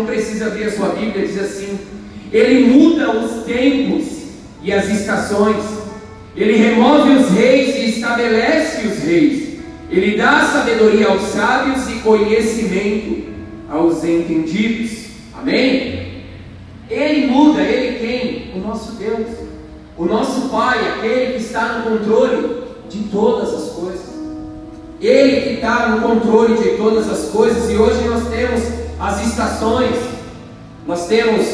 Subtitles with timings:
[0.00, 1.78] não precisa abrir a sua Bíblia, diz assim:
[2.32, 4.06] Ele muda os tempos
[4.62, 5.62] e as estações,
[6.34, 9.58] Ele remove os reis e estabelece os reis,
[9.90, 13.30] Ele dá sabedoria aos sábios e conhecimento
[13.68, 15.10] aos entendidos.
[15.38, 16.24] Amém?
[16.88, 18.52] Ele muda, Ele quem?
[18.58, 19.28] O nosso Deus,
[19.96, 24.10] o nosso Pai, aquele que está no controle de todas as coisas.
[25.00, 29.96] Ele que está no controle de todas as coisas, e hoje nós temos as estações,
[30.86, 31.46] nós temos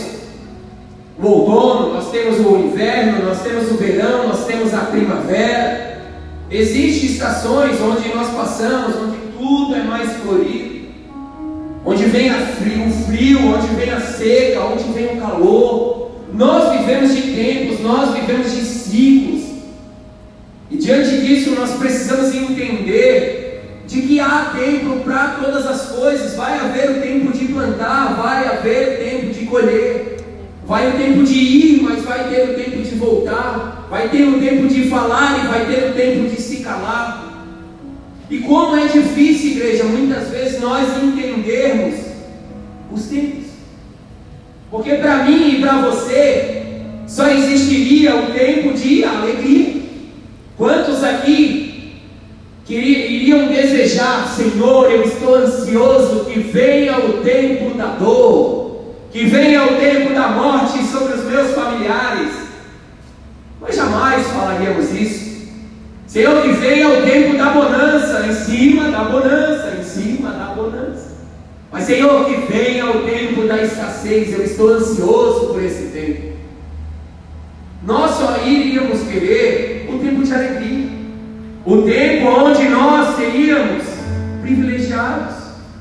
[1.19, 6.03] o outono, nós temos o inverno, nós temos o verão, nós temos a primavera.
[6.51, 10.89] Existem estações onde nós passamos, onde tudo é mais florido,
[11.85, 16.11] onde vem frio, o frio, onde vem a seca, onde vem o calor.
[16.33, 19.43] Nós vivemos de tempos, nós vivemos de ciclos.
[20.71, 23.46] E diante disso nós precisamos entender
[23.87, 26.35] de que há tempo para todas as coisas.
[26.35, 30.17] Vai haver o tempo de plantar, vai haver o tempo de colher.
[30.67, 33.87] Vai o tempo de ir, mas vai ter o tempo de voltar.
[33.89, 37.27] Vai ter o tempo de falar e vai ter o tempo de se calar.
[38.29, 41.95] E como é difícil, igreja, muitas vezes nós entendermos
[42.91, 43.47] os tempos.
[44.69, 46.65] Porque para mim e para você
[47.07, 49.77] só existiria o tempo de alegria.
[50.57, 51.66] Quantos aqui
[52.75, 59.77] iriam desejar, Senhor, eu estou ansioso que venha o tempo da dor, que venha o
[59.77, 62.33] tempo da morte sobre os meus familiares?
[63.61, 65.27] Nós jamais falaríamos isso.
[66.07, 71.17] Senhor, que venha o tempo da bonança, em cima da bonança, em cima da bonança.
[71.71, 76.37] Mas, Senhor, que venha o tempo da escassez, eu estou ansioso por esse tempo.
[77.85, 80.89] Nós só iríamos querer um tempo de alegria,
[81.67, 83.83] o tempo onde nós seríamos
[84.41, 85.35] privilegiados,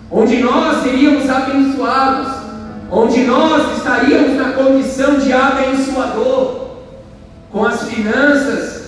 [0.10, 2.34] onde nós seríamos abençoados,
[2.90, 6.66] onde nós estaríamos na condição de abençoador,
[7.52, 8.84] com as finanças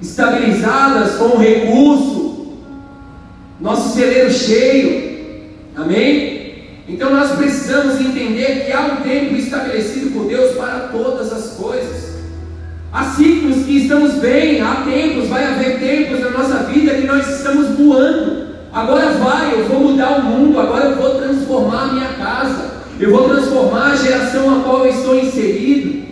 [0.00, 2.58] estabilizadas, com o recurso,
[3.58, 5.42] nosso celeiro cheio,
[5.74, 6.40] amém?
[6.86, 11.29] Então nós precisamos entender que há um tempo estabelecido por Deus para todas
[13.70, 18.48] que estamos bem, há tempos, vai haver tempos na nossa vida que nós estamos voando.
[18.72, 23.12] Agora vai, eu vou mudar o mundo, agora eu vou transformar a minha casa, eu
[23.12, 26.02] vou transformar a geração a qual eu estou inserido.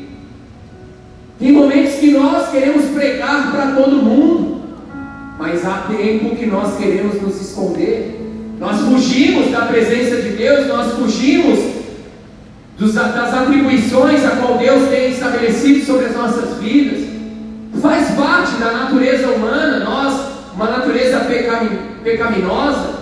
[1.40, 4.62] Tem momentos que nós queremos pregar para todo mundo,
[5.36, 8.24] mas há tempo que nós queremos nos esconder.
[8.60, 11.58] Nós fugimos da presença de Deus, nós fugimos
[12.78, 17.07] das atribuições a qual Deus tem estabelecido sobre as nossas vidas,
[17.80, 20.14] faz parte da natureza humana, nós,
[20.54, 21.26] uma natureza
[22.02, 22.98] pecaminosa,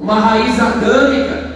[0.00, 1.50] uma raiz adâmica.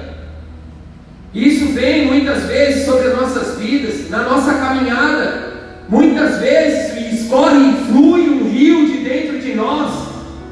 [1.33, 5.55] Isso vem muitas vezes sobre as nossas vidas, na nossa caminhada.
[5.89, 9.93] Muitas vezes escorre e flui um rio de dentro de nós,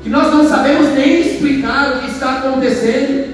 [0.03, 3.33] que nós não sabemos nem explicar o que está acontecendo.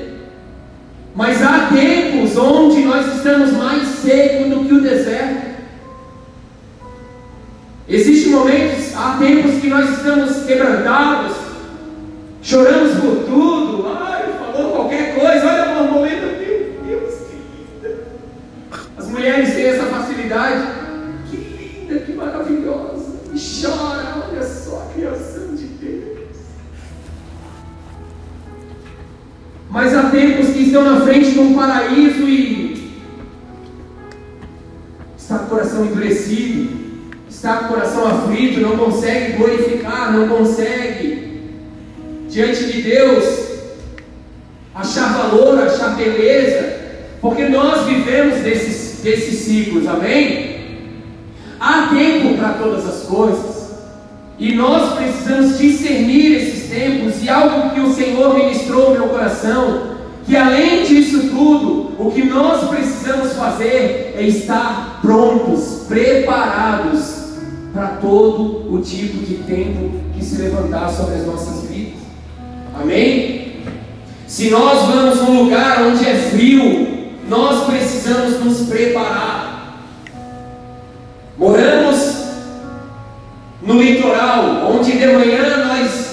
[1.15, 5.48] Mas há tempos onde nós estamos mais secos do que o deserto.
[7.89, 11.37] Existem momentos, há tempos que nós estamos quebrantados,
[12.43, 17.99] choramos por tudo, ai, falou qualquer coisa, olha o momento, meu Deus, que linda.
[18.97, 20.67] As mulheres têm essa facilidade,
[21.31, 25.69] que linda, que maravilhosa, e chora, olha só a criação de
[29.71, 33.01] Mas há tempos que estão na frente de um paraíso e
[35.17, 36.88] está com o coração endurecido,
[37.39, 41.53] está com o coração aflito, não consegue glorificar, não consegue,
[42.29, 43.25] diante de Deus,
[44.75, 46.79] achar valor, achar beleza,
[47.21, 50.59] porque nós vivemos desses, desses ciclos, amém?
[51.61, 53.69] Há tempo para todas as coisas.
[54.37, 59.97] E nós precisamos discernir esses tempos, e algo que o Senhor ministrou no meu coração,
[60.27, 67.18] que além disso tudo, o que nós precisamos fazer é estar prontos, preparados
[67.73, 72.01] para todo o tipo de tempo que se levantar sobre as nossas vidas.
[72.81, 73.63] Amém?
[74.27, 79.85] Se nós vamos num lugar onde é frio, nós precisamos nos preparar.
[81.37, 82.19] Moramos
[83.63, 86.09] no litoral, onde de manhã nós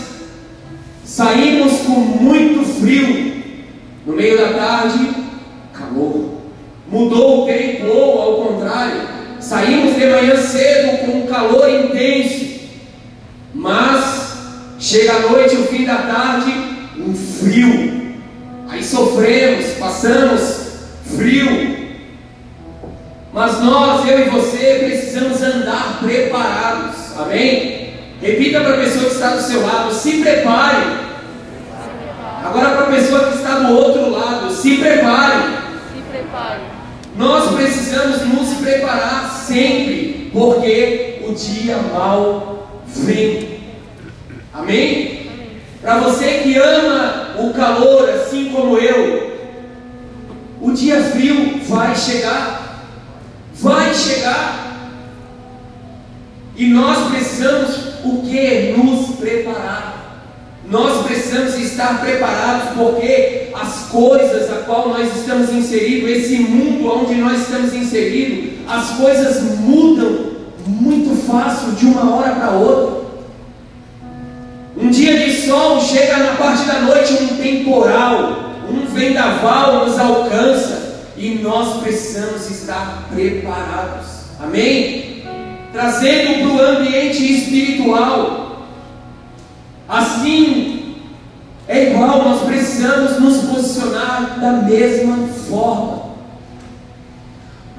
[1.04, 3.44] saímos com muito frio,
[4.06, 5.10] no meio da tarde,
[5.74, 6.36] calor.
[6.90, 7.44] Mudou
[11.45, 12.59] calor intenso,
[13.53, 14.38] mas
[14.80, 16.53] chega a noite, o fim da tarde,
[16.97, 18.15] um frio.
[18.68, 20.65] Aí sofremos, passamos
[21.15, 21.75] frio.
[23.31, 26.95] Mas nós, eu e você, precisamos andar preparados.
[27.18, 27.94] Amém?
[28.21, 31.06] Repita para a pessoa que está do seu lado: se prepare.
[32.44, 35.44] Agora para a pessoa que está do outro lado: se prepare.
[35.94, 36.62] Se prepare.
[37.18, 41.05] Nós precisamos nos preparar sempre, porque
[41.36, 43.60] dia mal vem.
[44.54, 45.28] Amém?
[45.82, 49.36] Para você que ama o calor, assim como eu,
[50.62, 52.84] o dia frio vai chegar.
[53.56, 54.90] Vai chegar.
[56.56, 58.74] E nós precisamos o que?
[58.78, 59.96] Nos preparar.
[60.68, 67.14] Nós precisamos estar preparados porque as coisas a qual nós estamos inseridos, esse mundo onde
[67.16, 70.35] nós estamos inseridos, as coisas mudam
[70.65, 73.06] muito fácil de uma hora para outra.
[74.77, 81.03] Um dia de sol chega na parte da noite um temporal, um vendaval nos alcança
[81.15, 84.07] e nós precisamos estar preparados.
[84.41, 85.23] Amém?
[85.71, 88.45] Trazendo para o ambiente espiritual
[89.88, 90.95] Assim,
[91.67, 96.05] é igual, nós precisamos nos posicionar da mesma forma.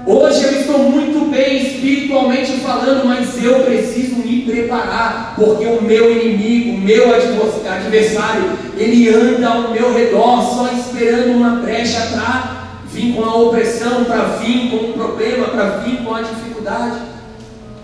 [0.08, 6.12] Hoje eu estou muito bem espiritualmente falando, mas eu preciso me preparar, porque o meu
[6.12, 13.14] inimigo, o meu adversário, ele anda ao meu redor só esperando uma brecha para vir
[13.14, 16.98] com a opressão, para vir com um problema, para vir com a dificuldade.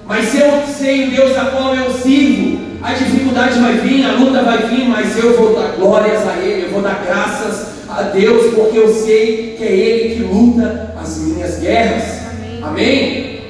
[0.07, 4.43] Mas eu sei o Deus a qual eu sirvo, a dificuldade vai vir, a luta
[4.43, 8.55] vai vir, mas eu vou dar glórias a Ele, eu vou dar graças a Deus,
[8.55, 12.12] porque eu sei que é Ele que luta as minhas guerras.
[12.63, 13.41] Amém?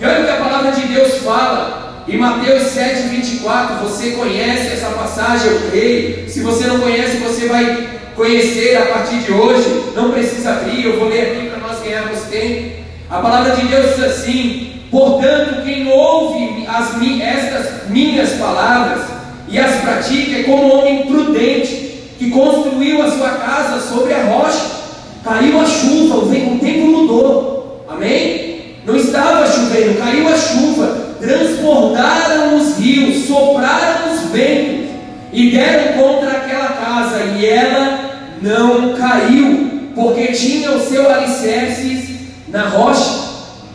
[0.00, 3.76] E olha o que a palavra de Deus fala em Mateus 7, 24.
[3.86, 6.28] Você conhece essa passagem, eu creio.
[6.28, 9.92] Se você não conhece, você vai conhecer a partir de hoje.
[9.94, 12.82] Não precisa abrir, eu vou ler aqui para nós ganharmos tempo.
[13.10, 16.90] A palavra de Deus diz assim: Portanto, quem ouve as,
[17.20, 19.02] estas minhas palavras
[19.48, 24.24] e as pratica é como um homem prudente que construiu a sua casa sobre a
[24.24, 24.82] rocha.
[25.24, 27.51] Caiu a chuva, o tempo mudou.
[27.94, 28.76] Amém?
[28.84, 34.90] Não estava chovendo, caiu a chuva, transbordaram os rios, sopraram os ventos
[35.32, 38.10] e deram contra aquela casa, e ela
[38.40, 43.22] não caiu, porque tinha o seu alicerce na rocha.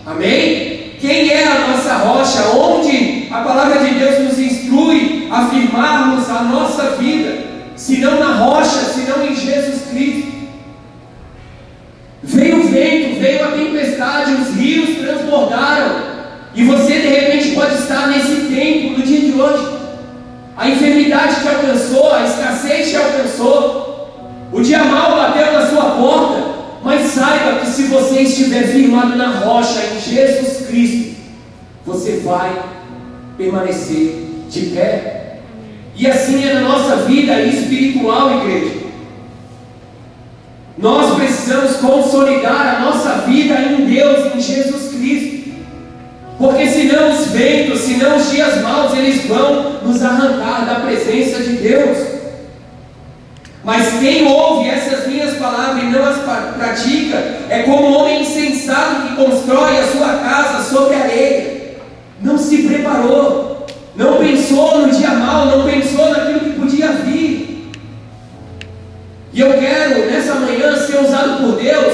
[0.05, 0.93] Amém?
[0.99, 2.41] Quem é a nossa rocha?
[2.57, 7.37] Onde a palavra de Deus nos instrui a firmarmos a nossa vida?
[7.75, 10.27] Se não na rocha, se não em Jesus Cristo.
[12.23, 16.17] Veio vento, veio a tempestade, os rios transbordaram.
[16.53, 19.77] E você de repente pode estar nesse tempo no dia de hoje.
[20.55, 26.57] A enfermidade te alcançou, a escassez te alcançou, o dia mal bateu na sua porta.
[26.83, 31.17] Mas saiba que se você estiver firmado na rocha em Jesus Cristo,
[31.85, 32.63] você vai
[33.37, 35.39] permanecer de pé.
[35.95, 38.76] E assim é na nossa vida espiritual, igreja.
[40.77, 45.37] Nós precisamos consolidar a nossa vida em Deus, em Jesus Cristo.
[46.37, 51.53] Porque senão os ventos, senão os dias maus, eles vão nos arrancar da presença de
[51.53, 51.97] Deus.
[53.63, 56.17] Mas quem ouve essas minhas palavras e não as
[56.55, 57.17] pratica
[57.49, 61.75] é como um homem insensato que constrói a sua casa sobre areia.
[62.21, 66.36] Não se preparou, não pensou no dia mal, não pensou naquilo
[71.01, 71.93] usado por Deus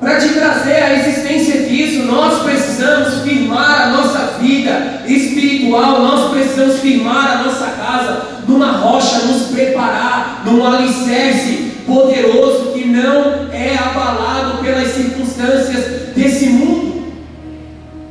[0.00, 2.04] para te trazer a existência disso.
[2.04, 9.18] Nós precisamos firmar a nossa vida espiritual, nós precisamos firmar a nossa casa numa rocha,
[9.26, 16.88] nos preparar, num alicerce poderoso que não é abalado pelas circunstâncias desse mundo.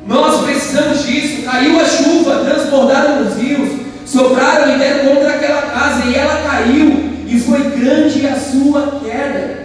[0.08, 1.44] Nós precisamos disso.
[1.44, 3.70] Caiu a chuva, transbordaram os rios,
[4.06, 9.57] sopraram e deram contra aquela casa, e ela caiu, e foi grande a sua queda.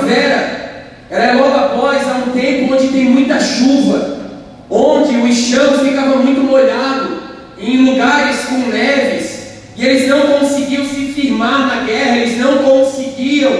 [0.00, 4.18] Primavera era logo após a um tempo onde tem muita chuva,
[4.70, 7.20] onde o chão ficava muito molhado,
[7.58, 9.40] em lugares com neves,
[9.76, 13.52] e eles não conseguiam se firmar na guerra, eles não conseguiam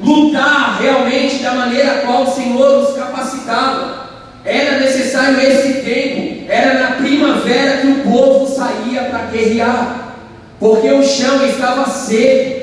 [0.00, 4.04] lutar realmente da maneira qual o Senhor os capacitava.
[4.44, 10.14] Era necessário esse tempo, era na primavera que o povo saía para guerrear,
[10.60, 12.53] porque o chão estava seco,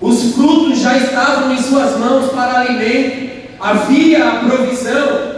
[0.00, 5.36] os frutos já estavam em suas mãos para alimento, havia a provisão.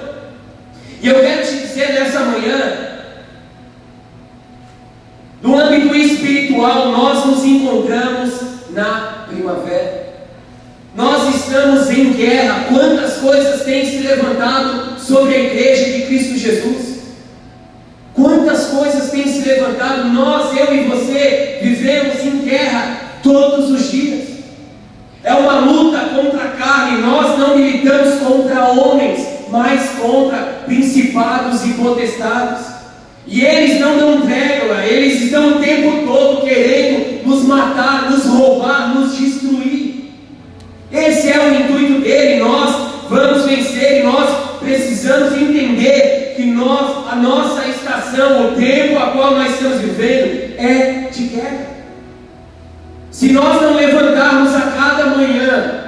[1.01, 2.89] E eu quero te dizer nessa manhã,
[5.41, 8.33] no âmbito espiritual, nós nos encontramos
[8.71, 10.09] na primavera.
[10.97, 12.65] Nós estamos em guerra.
[12.69, 16.99] Quantas coisas têm se levantado sobre a igreja de Cristo Jesus?
[18.15, 20.09] Quantas coisas têm se levantado?
[20.09, 24.38] Nós, eu e você, vivemos em guerra todos os dias.
[25.29, 27.03] É uma luta contra a carne.
[27.03, 32.65] Nós não militamos contra homens, mas contra principados e potestades.
[33.27, 38.95] E eles não dão trégua, eles estão o tempo todo querendo nos matar, nos roubar,
[38.95, 40.15] nos destruir.
[40.91, 42.41] Esse é o intuito dele.
[42.41, 42.75] Nós
[43.11, 44.31] vamos vencer e nós
[44.61, 51.11] precisamos entender que nós, a nossa estação, o tempo a qual nós estamos vivendo, é
[51.13, 51.69] de guerra.
[53.11, 54.55] Se nós não levantarmos
[55.09, 55.85] manhã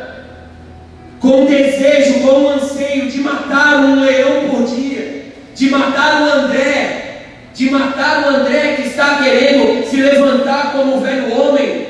[1.20, 7.70] com desejo, com anseio de matar um leão por dia, de matar o André, de
[7.70, 11.86] matar o André que está querendo se levantar como um velho homem,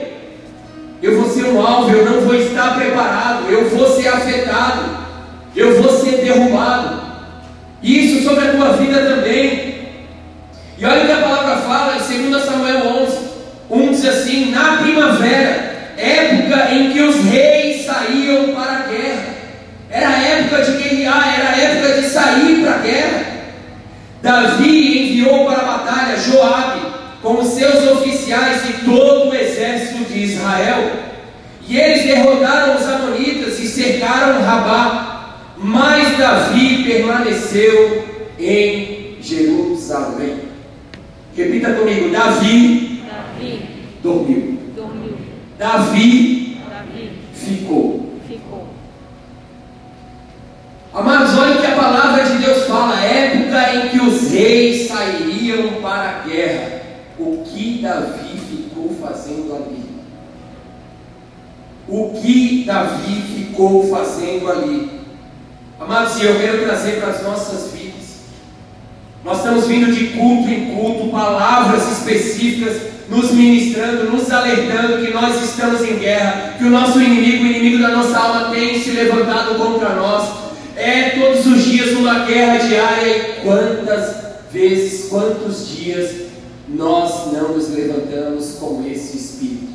[1.02, 4.98] eu vou ser um alvo, eu não vou estar preparado, eu vou ser afetado,
[5.56, 7.00] eu vou ser derrubado.
[7.82, 9.70] Isso sobre a tua vida também.
[10.76, 13.18] E olha o que a palavra fala em 2 Samuel 11.
[13.70, 15.69] Um diz assim: na primavera,
[16.00, 19.34] época em que os reis saíam para a guerra,
[19.90, 23.30] era a época de guerrear, era a época de sair para a guerra.
[24.22, 26.80] Davi enviou para a batalha Joabe
[27.22, 30.92] com os seus oficiais e todo o exército de Israel.
[31.66, 35.36] E eles derrotaram os amonitas e cercaram Rabá.
[35.56, 38.04] Mas Davi permaneceu
[38.38, 40.38] em Jerusalém.
[41.36, 43.02] Repita comigo: Davi
[43.38, 43.58] dormiu.
[44.02, 44.49] dormiu.
[45.60, 47.18] Davi, Davi.
[47.34, 48.14] Ficou.
[48.26, 48.66] ficou.
[50.94, 56.08] Amados, olha que a palavra de Deus fala: época em que os reis sairiam para
[56.08, 56.80] a guerra.
[57.18, 59.84] O que Davi ficou fazendo ali?
[61.86, 65.00] O que Davi ficou fazendo ali?
[65.78, 68.20] Amados, e eu quero trazer para as nossas vidas.
[69.22, 75.42] Nós estamos vindo de culto em culto, palavras específicas nos ministrando, nos alertando que nós
[75.42, 79.56] estamos em guerra, que o nosso inimigo, o inimigo da nossa alma, tem se levantado
[79.56, 80.30] contra nós.
[80.76, 83.16] É todos os dias uma guerra diária.
[83.16, 84.14] E quantas
[84.52, 86.10] vezes, quantos dias
[86.68, 89.70] nós não nos levantamos com esse espírito?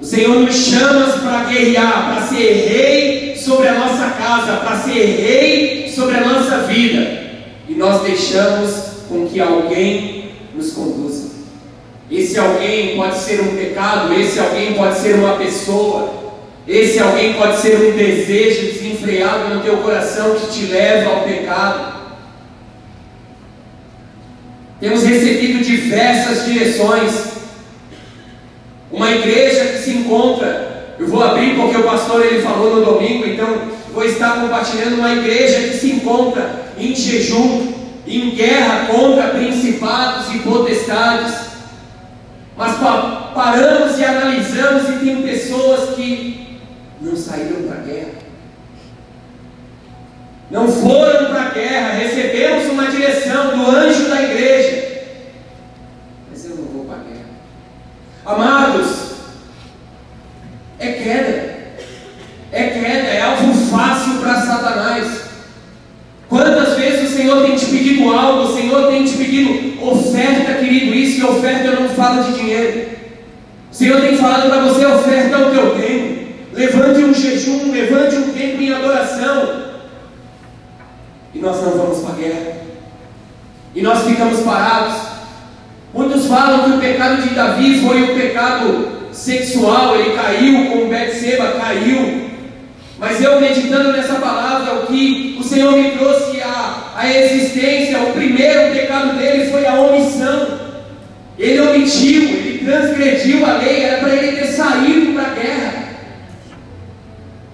[0.00, 4.92] O Senhor nos chama para guerrear, para ser rei sobre a nossa casa, para ser
[4.92, 7.28] rei sobre a nossa vida.
[7.68, 10.17] E nós deixamos com que alguém
[10.58, 11.28] nos conduza.
[12.10, 16.34] Esse alguém pode ser um pecado, esse alguém pode ser uma pessoa,
[16.66, 21.98] esse alguém pode ser um desejo desenfreado no teu coração que te leva ao pecado.
[24.80, 27.38] Temos recebido diversas direções.
[28.90, 33.26] Uma igreja que se encontra, eu vou abrir porque o pastor ele falou no domingo,
[33.26, 37.72] então vou estar compartilhando uma igreja que se encontra em jejum,
[38.06, 41.48] em guerra contra principados e potestades
[42.58, 42.76] mas
[43.36, 46.58] paramos e analisamos e tem pessoas que
[47.00, 48.18] não saíram para a guerra.
[50.50, 55.04] Não foram para a guerra, recebemos uma direção do anjo da igreja.
[56.28, 57.26] Mas eu não vou para a guerra.
[58.26, 59.12] Amados,
[60.80, 61.58] é queda.
[62.50, 65.28] É queda, é algo fácil para Satanás.
[66.28, 68.56] Quantas vezes o Senhor tem te pedido algo, o
[69.18, 72.88] Pedido oferta, querido, isso e oferta eu não falo de dinheiro.
[73.70, 76.28] O Senhor tem falado para você, oferta o teu tempo.
[76.52, 79.64] Levante um jejum, levante um tempo em adoração.
[81.34, 82.56] E nós não vamos para a guerra.
[83.74, 84.94] E nós ficamos parados.
[85.92, 91.52] Muitos falam que o pecado de Davi foi o pecado sexual, ele caiu com Betseba,
[91.58, 92.27] caiu
[92.98, 98.12] mas eu meditando nessa palavra, o que o Senhor me trouxe à, à existência, o
[98.12, 100.58] primeiro pecado dele foi a omissão.
[101.38, 105.74] Ele omitiu, ele transgrediu a lei, era para ele ter saído para a guerra.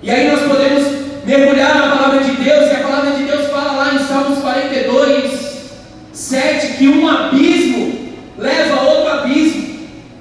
[0.02, 0.82] E aí nós podemos
[1.26, 5.40] mergulhar na palavra de Deus, e a palavra de Deus fala lá em Salmos 42,
[6.10, 9.62] 7, que um abismo leva a outro abismo.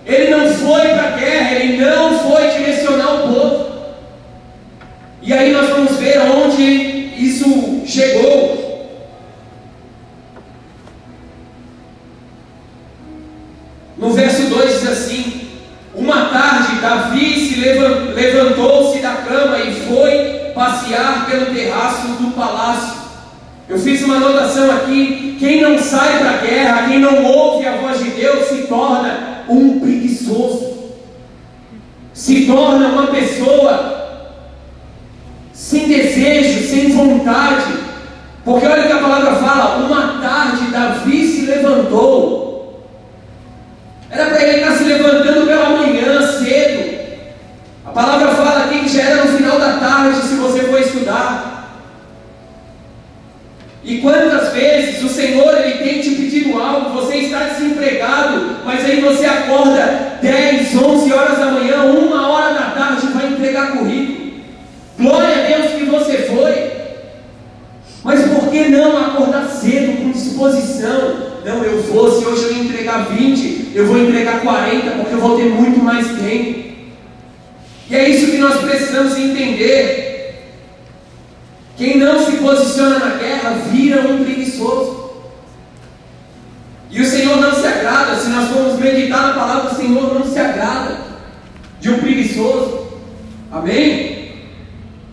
[0.06, 3.74] Ele não foi para a guerra, ele não foi direcionar o povo.
[5.26, 8.62] E aí nós vamos ver aonde isso chegou.
[13.98, 15.48] No verso 2 diz assim:
[15.96, 23.02] Uma tarde Davi se levantou-se da cama e foi passear pelo terraço do palácio.
[23.70, 27.78] Eu fiz uma anotação aqui: quem não sai para a guerra, quem não ouve a
[27.78, 30.92] voz de Deus, se torna um preguiçoso,
[32.14, 34.04] se torna uma pessoa
[35.74, 37.72] sem desejo, sem vontade.
[38.44, 42.84] Porque olha o que a palavra fala: uma tarde Davi se levantou.
[44.12, 46.94] Era para ele estar se levantando pela manhã cedo.
[47.86, 51.54] A palavra fala aqui que já era no final da tarde, se você for estudar.
[53.84, 59.02] E quantas vezes o Senhor ele tem te pedido algo, você está desempregado, mas aí
[59.02, 64.24] você acorda 10, 11 horas da manhã, uma hora da tarde vai entregar currículo.
[64.98, 66.72] Glória a Deus que você foi.
[68.04, 71.34] Mas por que não acordar cedo com disposição?
[71.46, 75.36] Não, eu vou, se hoje eu entregar 20, eu vou entregar 40, porque eu vou
[75.36, 76.64] ter muito mais tempo.
[77.90, 80.14] E é isso que nós precisamos entender.
[81.84, 85.04] Quem não se posiciona na guerra vira um preguiçoso.
[86.90, 90.26] E o Senhor não se agrada, se nós formos meditar na palavra, o Senhor não
[90.26, 90.96] se agrada
[91.82, 92.88] de um preguiçoso.
[93.52, 94.32] Amém?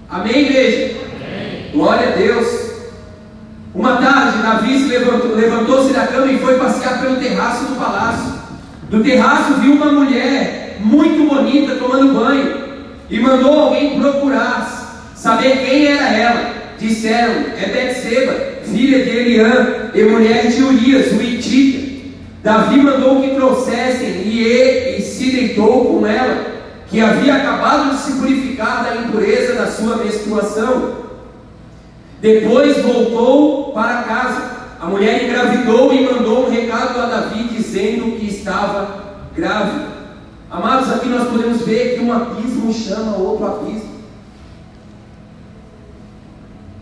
[0.09, 0.97] Amém, igreja?
[1.07, 1.71] Amém.
[1.73, 2.47] Glória a Deus.
[3.75, 8.33] Uma tarde, Davi se levantou, levantou-se da cama e foi passear pelo terraço do palácio.
[8.89, 12.65] Do terraço viu uma mulher muito bonita tomando banho
[13.11, 16.60] e mandou alguém procurar saber quem era ela.
[16.81, 21.91] Disseram: é Betseba, filha de Eliã e mulher de Urias, o Itita.
[22.43, 26.47] Davi mandou que trouxessem e ele se deitou com ela
[26.89, 30.95] que havia acabado de se purificar da impureza da sua menstruação.
[32.21, 34.51] Depois voltou para casa.
[34.81, 38.89] A mulher engravidou e mandou um recado a Davi dizendo que estava
[39.37, 39.91] grávida.
[40.51, 43.90] Amados, aqui nós podemos ver que um abismo chama outro abismo.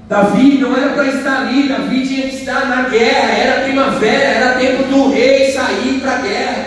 [0.09, 4.59] Davi não era para estar ali, Davi tinha que estar na guerra, era primavera, era
[4.59, 6.66] tempo do rei sair para a guerra.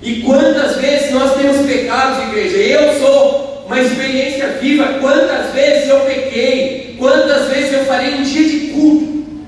[0.00, 2.56] E quantas vezes nós temos pecados, igreja?
[2.56, 4.98] Eu sou, uma experiência viva.
[5.00, 9.38] Quantas vezes eu pequei, quantas vezes eu falei um dia de culto,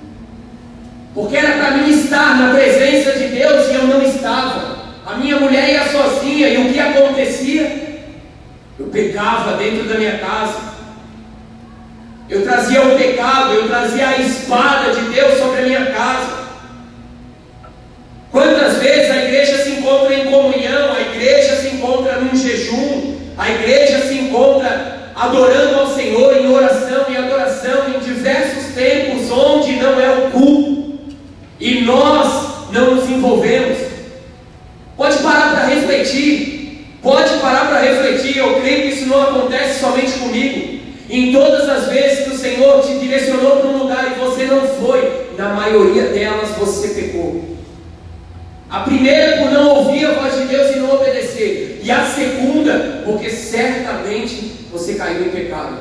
[1.15, 4.79] porque era para mim estar na presença de Deus e eu não estava.
[5.07, 7.89] A minha mulher ia sozinha e o que acontecia?
[8.79, 10.71] Eu pecava dentro da minha casa.
[12.31, 16.41] Eu trazia o pecado, eu trazia a espada de Deus sobre a minha casa.
[18.31, 23.51] Quantas vezes a igreja se encontra em comunhão, a igreja se encontra num jejum, a
[23.51, 30.01] igreja se encontra adorando ao Senhor em oração e adoração em diversos tempos onde não
[30.01, 31.01] é o culto
[31.59, 33.79] e nós não nos envolvemos.
[34.97, 38.37] Pode parar para refletir, pode parar para refletir.
[38.37, 40.81] Eu creio que isso não acontece somente comigo.
[41.11, 42.10] Em todas as vezes
[42.61, 47.57] Senhor te direcionou para um lugar e você não foi, na maioria delas você pecou.
[48.69, 51.81] A primeira por não ouvir a voz de Deus e não obedecer.
[51.83, 55.79] E a segunda, porque certamente você caiu em pecado.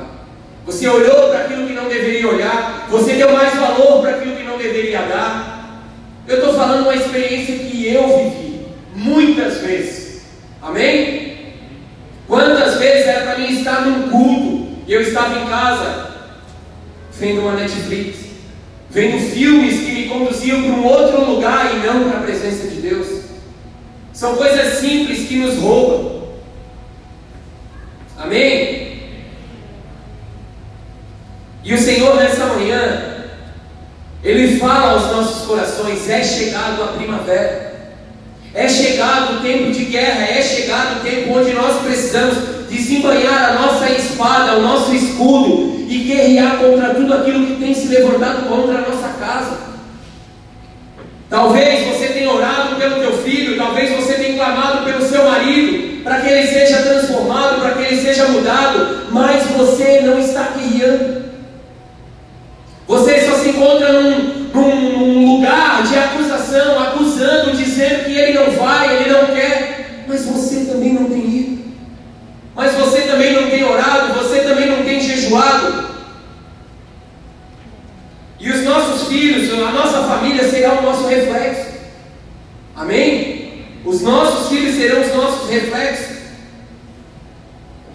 [0.64, 4.42] Você olhou para aquilo que não deveria olhar, você deu mais valor para aquilo que
[4.42, 5.84] não deveria dar.
[6.26, 10.22] Eu estou falando uma experiência que eu vivi muitas vezes.
[10.62, 11.54] Amém?
[12.26, 16.09] Quantas vezes era para mim estar num culto e eu estava em casa
[17.20, 18.16] vendo uma Netflix,
[18.88, 22.80] vendo filmes que me conduziam para um outro lugar e não para a presença de
[22.80, 23.06] Deus.
[24.12, 26.30] São coisas simples que nos roubam.
[28.18, 29.00] Amém?
[31.62, 33.26] E o Senhor nessa manhã,
[34.24, 37.92] Ele fala aos nossos corações: é chegado a primavera,
[38.54, 43.54] é chegado o tempo de guerra, é chegado o tempo onde nós precisamos desembanhar a
[43.60, 48.78] nossa espada, o nosso escudo e guerrear contra tudo aquilo que tem se levantado contra
[48.78, 49.58] a nossa casa.
[51.28, 56.20] Talvez você tenha orado pelo teu filho, talvez você tenha clamado pelo seu marido, para
[56.20, 61.24] que ele seja transformado, para que ele seja mudado, mas você não está guerreando.
[62.86, 68.50] Você só se encontra num, num, num lugar de acusação, acusando, dizendo que ele não
[68.52, 71.50] vai, ele não quer, mas você também não tem ido.
[72.54, 75.90] Mas você também não tem orado, você também não tem jejuado.
[78.50, 81.70] E os nossos filhos, a nossa família será o nosso reflexo.
[82.74, 83.64] Amém?
[83.84, 86.16] Os nossos filhos serão os nossos reflexos.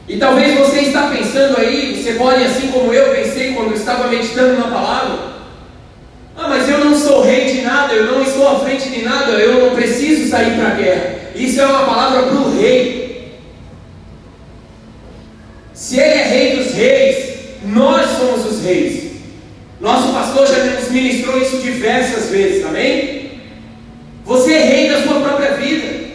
[0.08, 4.08] E talvez você está pensando aí, você pode, assim como eu pensei quando eu estava
[4.08, 5.36] meditando na palavra,
[6.38, 9.34] ah, mas eu não sou rei de nada, eu não estou à frente de nada,
[9.34, 11.16] eu não preciso sair para a guerra.
[11.36, 13.42] Isso é uma palavra para o rei.
[15.74, 19.05] Se ele é rei dos reis, nós somos os reis.
[19.86, 23.40] Nosso pastor já nos ministrou isso diversas vezes, amém?
[24.26, 26.06] Você é rei da sua própria vida.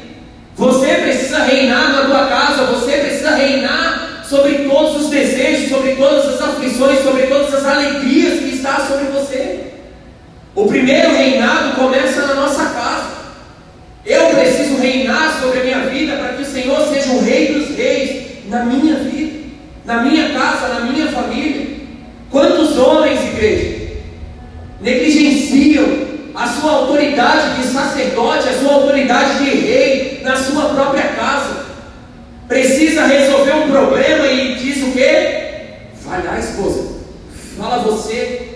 [0.56, 6.34] Você precisa reinar na tua casa, você precisa reinar sobre todos os desejos, sobre todas
[6.34, 9.60] as aflições, sobre todas as alegrias que está sobre você.
[10.56, 13.10] O primeiro reinado começa na nossa casa.
[14.04, 17.76] Eu preciso reinar sobre a minha vida para que o Senhor seja o rei dos
[17.76, 19.30] reis na minha vida
[19.84, 21.69] na minha casa, na minha família.
[22.30, 23.96] Quantos homens, igreja,
[24.80, 25.84] negligenciam
[26.34, 31.66] a sua autoridade de sacerdote, a sua autoridade de rei na sua própria casa?
[32.46, 35.40] Precisa resolver um problema e diz o quê?
[36.04, 37.00] Vai lá, esposa,
[37.58, 38.48] fala você.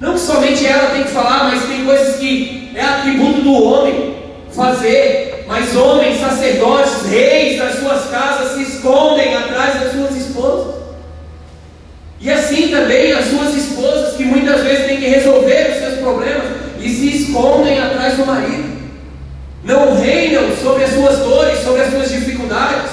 [0.00, 4.16] Não que somente ela tem que falar, mas tem coisas que é atributo do homem
[4.52, 5.44] fazer.
[5.46, 10.74] Mas homens, sacerdotes, reis das suas casas se escondem atrás das suas esposas.
[12.28, 16.44] E assim também as suas esposas, que muitas vezes têm que resolver os seus problemas
[16.78, 18.68] e se escondem atrás do marido.
[19.64, 22.90] Não reinam sobre as suas dores, sobre as suas dificuldades.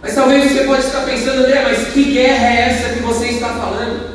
[0.00, 3.50] Mas talvez você pode estar pensando, André, mas que guerra é essa que você está
[3.50, 4.12] falando?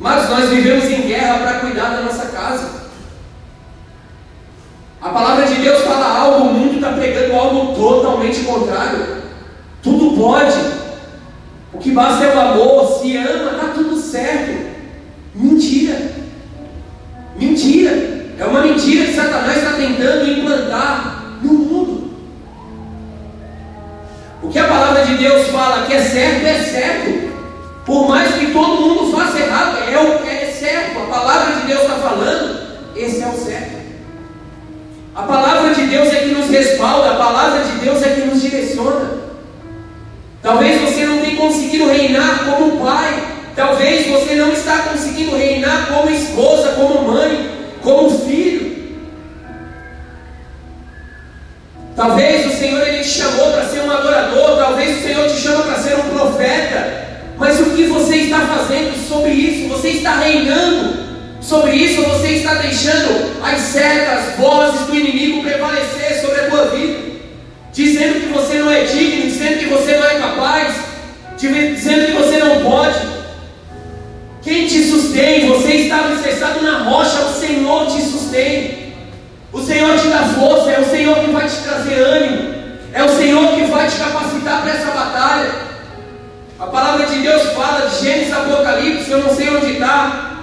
[0.00, 2.68] Mas nós vivemos em guerra para cuidar da nossa casa.
[5.00, 9.17] A palavra de Deus fala algo, o mundo está pregando algo totalmente contrário.
[9.88, 10.54] Tudo pode.
[11.72, 14.68] O que basta é o amor, se ama, está tudo certo.
[15.34, 16.12] Mentira.
[17.38, 18.18] Mentira.
[18.38, 22.10] É uma mentira que Satanás está tentando implantar no mundo.
[24.42, 27.28] O que a palavra de Deus fala que é certo, é certo.
[27.86, 30.98] Por mais que todo mundo faça errado, é o é certo.
[30.98, 32.60] A palavra de Deus está falando,
[32.94, 33.78] esse é o certo.
[35.14, 38.42] A palavra de Deus é que nos respalda, a palavra de Deus é que nos
[38.42, 39.27] direciona.
[40.42, 43.24] Talvez você não tenha conseguido reinar como pai,
[43.56, 47.50] talvez você não está conseguindo reinar como esposa, como mãe,
[47.82, 48.78] como filho.
[51.96, 55.64] Talvez o Senhor ele te chamou para ser um adorador, talvez o Senhor te chama
[55.64, 57.08] para ser um profeta.
[57.36, 59.68] Mas o que você está fazendo sobre isso?
[59.68, 61.08] Você está reinando
[61.40, 66.98] sobre isso você está deixando as setas, vozes do inimigo prevalecer sobre a tua vida?
[67.72, 69.17] Dizendo que você não é digno,
[69.68, 70.74] você não é capaz,
[71.36, 72.98] dizendo que você não pode.
[74.42, 75.48] Quem te sustém?
[75.48, 78.94] Você está alicerçado na rocha, o Senhor te sustém.
[79.52, 82.54] O Senhor te dá força, é o Senhor que vai te trazer ânimo,
[82.92, 85.50] é o Senhor que vai te capacitar para essa batalha.
[86.58, 90.38] A palavra de Deus fala de Gênesis Apocalipse, eu não sei onde está,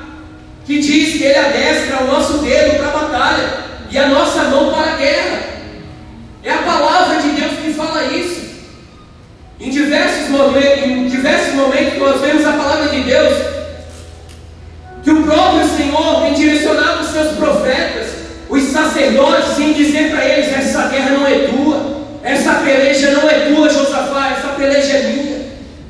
[0.66, 3.54] que diz que Ele adestra o nosso dedo para a batalha
[3.92, 5.40] e a nossa mão para a guerra.
[6.44, 8.45] É a palavra de Deus que fala isso.
[9.60, 13.34] Em diversos, momentos, em diversos momentos nós vemos a palavra de Deus
[15.02, 18.08] que o próprio Senhor tem direcionado os seus profetas,
[18.50, 23.54] os sacerdotes, em dizer para eles: essa guerra não é tua, essa peleja não é
[23.54, 25.46] tua, Josafá, essa peleja é minha.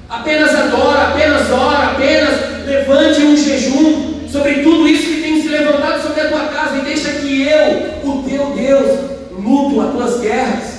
[0.10, 6.04] Apenas adora, apenas ora, apenas levante um jejum sobre tudo isso que tem se levantado
[6.04, 9.00] sobre a tua casa e deixa que eu, o teu Deus,
[9.32, 10.75] luto as tuas guerras.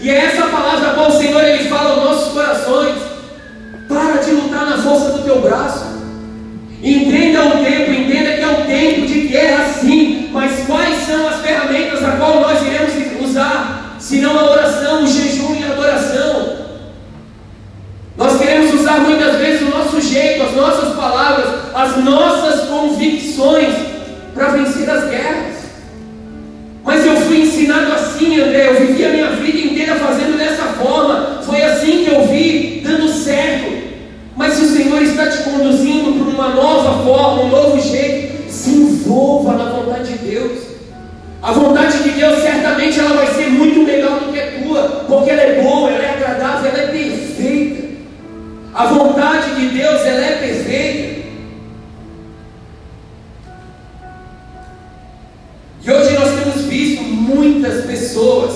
[0.00, 2.96] E é essa palavra qual o Senhor ele fala aos nossos corações.
[3.88, 5.84] Para de lutar na força do teu braço.
[6.82, 11.40] Entenda o tempo, entenda que é um tempo de guerra sim, mas quais são as
[11.40, 16.56] ferramentas a qual nós iremos usar, se não a oração, o jejum e a adoração.
[18.16, 23.74] Nós queremos usar muitas vezes o nosso jeito, as nossas palavras, as nossas convicções
[24.34, 25.59] para vencer as guerras.
[26.84, 28.68] Mas eu fui ensinado assim, André.
[28.68, 31.40] Eu vivi a minha vida inteira fazendo dessa forma.
[31.42, 33.70] Foi assim que eu vi, dando certo.
[34.36, 38.70] Mas se o Senhor está te conduzindo para uma nova forma, um novo jeito, se
[38.70, 40.70] envolva na vontade de Deus.
[41.42, 45.30] A vontade de Deus certamente ela vai ser muito melhor do que a tua, porque
[45.30, 47.88] ela é boa, ela é agradável, ela é perfeita.
[48.74, 51.19] A vontade de Deus ela é perfeita.
[55.82, 58.52] E hoje nós temos visto muitas pessoas,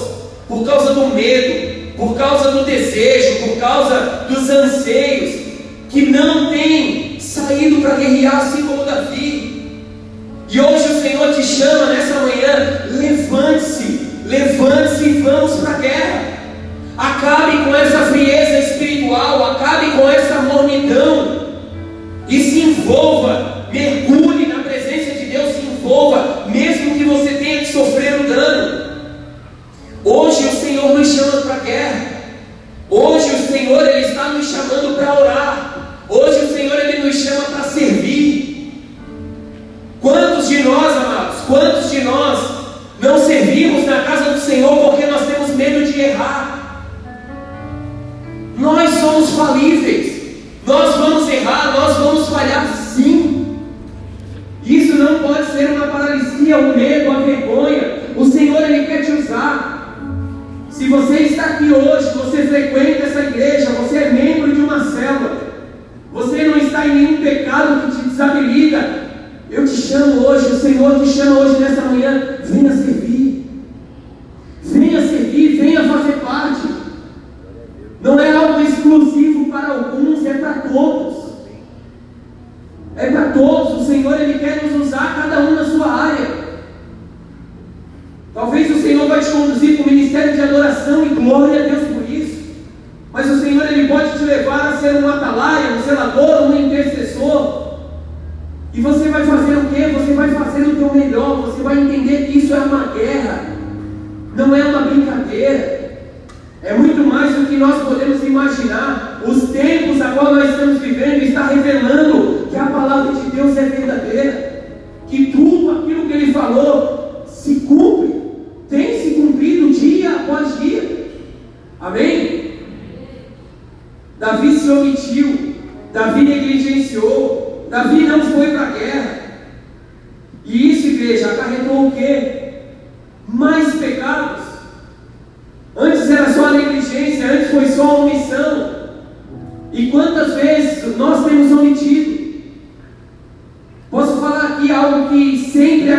[0.46, 5.40] por causa do medo, por causa do desejo, por causa dos anseios,
[5.88, 9.84] que não têm saído para guerrear assim como Davi.
[10.50, 16.34] E hoje o Senhor te chama nessa manhã, levante-se, levante-se e vamos para a guerra.
[16.96, 21.44] Acabe com essa frieza espiritual, acabe com essa mornidão
[22.28, 23.53] e se envolva,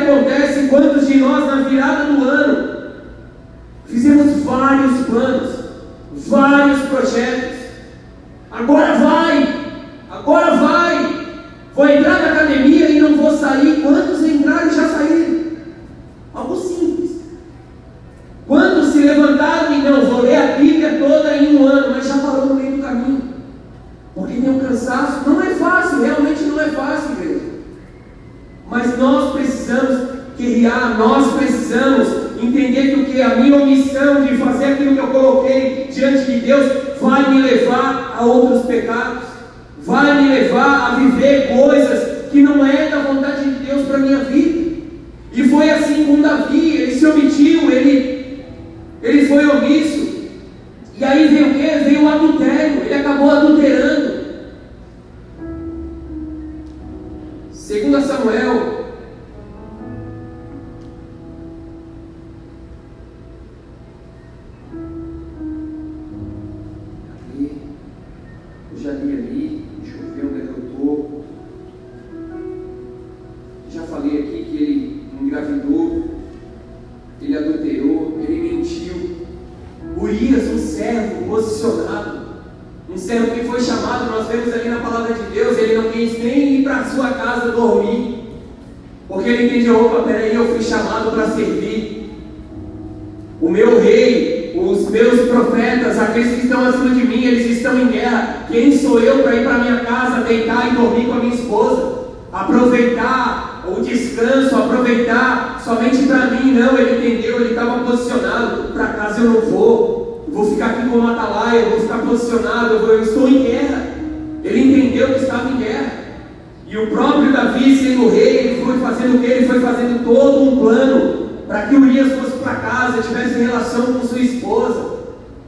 [0.05, 2.75] acontece, quantos de nós na virada do ano
[3.85, 5.51] fizemos vários planos,
[6.27, 7.55] vários projetos.
[8.51, 9.14] Agora vai,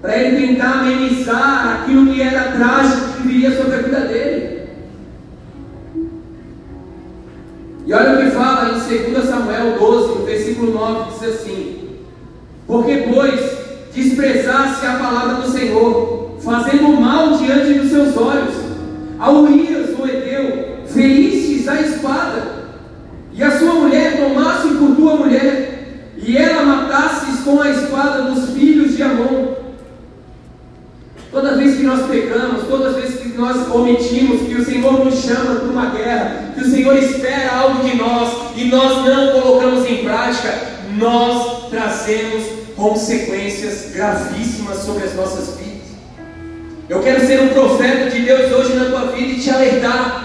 [0.07, 4.61] para ele tentar amenizar aquilo que era trágico que viria sobre a vida dele.
[7.85, 11.89] E olha o que fala em 2 Samuel 12, versículo 9, diz assim:
[12.65, 13.57] Porque, pois,
[13.93, 18.55] desprezasse a palavra do Senhor, fazendo mal diante dos seus olhos,
[19.19, 22.43] a Urias, o Eteu, feristes a espada,
[23.33, 28.51] e a sua mulher tomasse por tua mulher, e ela matasses com a espada dos
[28.51, 29.56] filhos de Amon,
[31.87, 35.89] nós pecamos, todas as vezes que nós omitimos que o Senhor nos chama para uma
[35.91, 40.53] guerra, que o Senhor espera algo de nós e nós não colocamos em prática,
[40.97, 42.43] nós trazemos
[42.75, 45.87] consequências gravíssimas sobre as nossas vidas.
[46.89, 50.23] Eu quero ser um profeta de Deus hoje na tua vida e te alertar.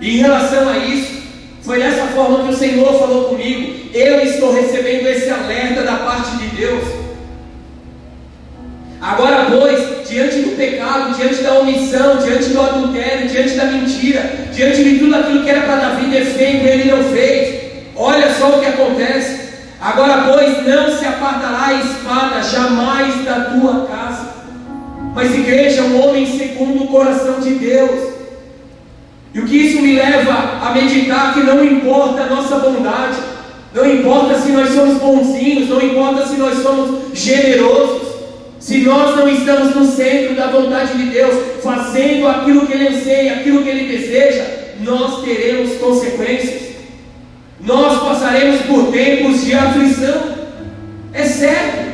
[0.00, 1.22] E em relação a isso,
[1.62, 3.90] foi dessa forma que o Senhor falou comigo.
[3.94, 7.05] Eu estou recebendo esse alerta da parte de Deus.
[9.00, 14.82] Agora, pois, diante do pecado, diante da omissão, diante do adultério, diante da mentira, diante
[14.82, 17.66] de tudo aquilo que era para Davi ter feito, ele não fez.
[17.94, 19.46] Olha só o que acontece.
[19.80, 24.36] Agora, pois, não se apartará a espada jamais da tua casa.
[25.14, 28.14] Mas, igreja, um homem segundo o coração de Deus.
[29.34, 30.32] E o que isso me leva
[30.62, 33.18] a meditar que não importa a nossa bondade,
[33.74, 38.05] não importa se nós somos bonzinhos, não importa se nós somos generosos,
[38.66, 43.34] se nós não estamos no centro da vontade de Deus, fazendo aquilo que Ele anseia,
[43.34, 44.44] aquilo que Ele deseja,
[44.80, 46.62] nós teremos consequências.
[47.60, 50.34] Nós passaremos por tempos de aflição.
[51.12, 51.92] É certo.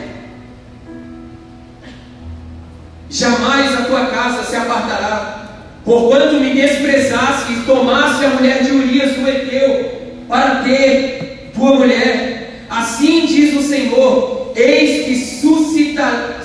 [3.11, 5.51] Jamais a tua casa se apartará,
[5.85, 12.65] porquanto me desprezaste e tomaste a mulher de Urias do Eteu, para ter tua mulher.
[12.71, 16.41] Assim diz o Senhor: Eis que suscita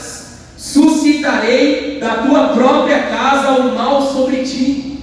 [0.78, 4.99] suscitarei da tua própria casa o mal sobre ti.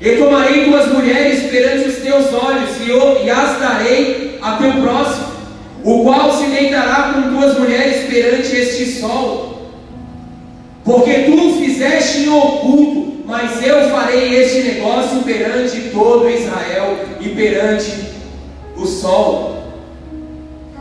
[0.00, 5.28] E tomarei tuas mulheres perante os teus olhos, e, e as darei a teu próximo,
[5.84, 9.70] o qual se deitará com tuas mulheres perante este sol.
[10.84, 17.92] Porque tu fizeste em oculto, mas eu farei este negócio perante todo Israel e perante
[18.76, 19.64] o sol.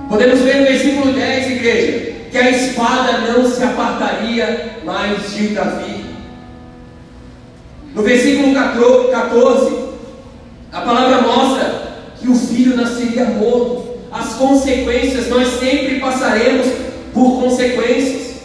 [0.09, 6.03] Podemos ver no versículo 10, igreja que a espada não se apartaria mais de Davi.
[7.93, 9.71] No versículo 14,
[10.71, 13.99] a palavra mostra que o filho nasceria morto.
[14.11, 16.65] As consequências, nós sempre passaremos
[17.13, 18.37] por consequências.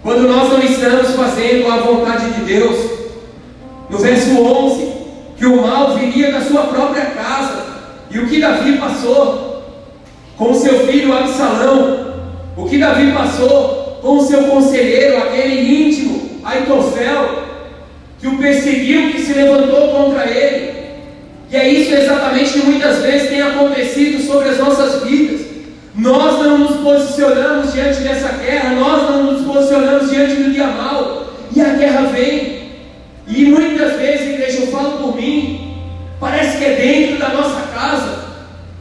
[0.00, 2.88] Quando nós não estamos fazendo a vontade de Deus,
[3.90, 4.92] no verso 11,
[5.36, 7.64] que o mal viria da sua própria casa,
[8.12, 9.64] e o que Davi passou
[10.36, 12.03] com seu filho Absalão,
[12.56, 17.42] o que Davi passou com o seu conselheiro, aquele íntimo, Aitofel,
[18.20, 20.74] que o perseguiu, que se levantou contra ele.
[21.50, 25.40] E é isso exatamente que muitas vezes tem acontecido sobre as nossas vidas.
[25.94, 31.26] Nós não nos posicionamos diante dessa guerra, nós não nos posicionamos diante do dia mal,
[31.54, 32.64] e a guerra vem.
[33.28, 35.76] E muitas vezes, igreja, eu falo por mim,
[36.20, 38.24] parece que é dentro da nossa casa,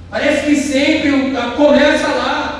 [0.09, 1.11] parece que sempre
[1.55, 2.52] começa lá,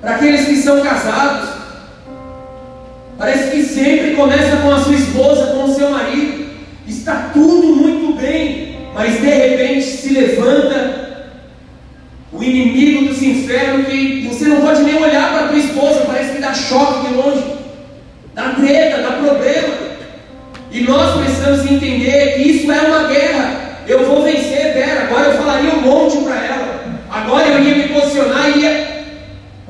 [0.00, 1.50] para aqueles que são casados,
[3.18, 6.46] parece que sempre começa com a sua esposa, com o seu marido,
[6.88, 11.00] está tudo muito bem, mas de repente se levanta
[12.32, 16.32] o inimigo dos infernos que você não pode nem olhar para a tua esposa, parece
[16.32, 17.44] que dá choque de longe,
[18.34, 19.90] dá treta, dá problema.
[20.72, 23.60] E nós precisamos entender que isso é uma guerra.
[23.86, 26.84] Eu vou vencer dela, agora eu falaria um monte para ela.
[27.10, 28.89] Agora eu ia me posicionar e ia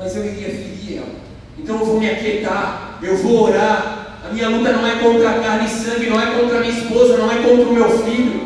[0.01, 1.13] mas eu iria ferir ela.
[1.59, 2.97] Então eu vou me aquietar.
[3.03, 4.17] Eu vou orar.
[4.27, 6.73] A minha luta não é contra a carne e sangue, não é contra a minha
[6.73, 8.41] esposa, não é contra o meu filho.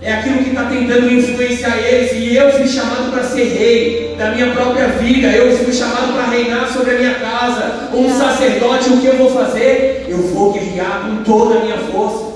[0.00, 2.12] É aquilo que está tentando influenciar eles.
[2.14, 5.28] E eu fui chamado para ser rei da minha própria vida.
[5.28, 7.90] Eu fui chamado para reinar sobre a minha casa.
[7.94, 10.06] Um sacerdote, o que eu vou fazer?
[10.08, 12.32] Eu vou guerrear com toda a minha força.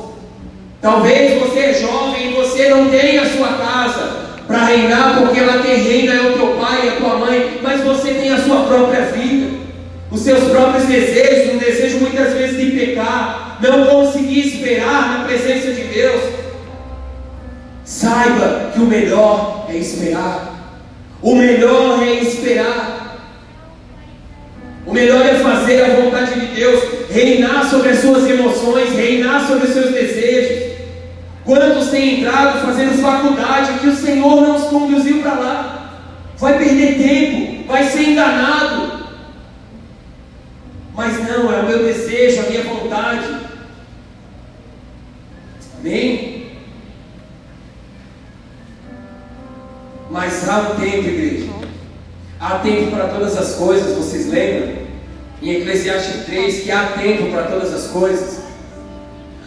[0.80, 4.15] Talvez você é jovem e você não tenha a sua casa
[4.46, 7.82] para reinar, porque lá quem reina é o teu pai e a tua mãe, mas
[7.82, 9.58] você tem a sua própria vida,
[10.10, 15.72] os seus próprios desejos, um desejo muitas vezes de pecar, não conseguir esperar na presença
[15.72, 16.22] de Deus.
[17.84, 20.78] Saiba que o melhor é esperar,
[21.20, 22.96] o melhor é esperar,
[24.86, 26.80] o melhor é fazer a vontade de Deus,
[27.10, 30.65] reinar sobre as suas emoções, reinar sobre os seus desejos.
[31.46, 35.92] Quantos têm entrado fazendo faculdade que o Senhor não os conduziu para lá?
[36.38, 39.06] Vai perder tempo, vai ser enganado.
[40.92, 43.36] Mas não, é o meu desejo, a minha vontade.
[45.78, 46.46] Amém?
[50.10, 51.46] Mas há um tempo, igreja.
[52.40, 54.84] Há tempo para todas as coisas, vocês lembram?
[55.40, 58.40] Em Eclesiastes 3, que há tempo para todas as coisas.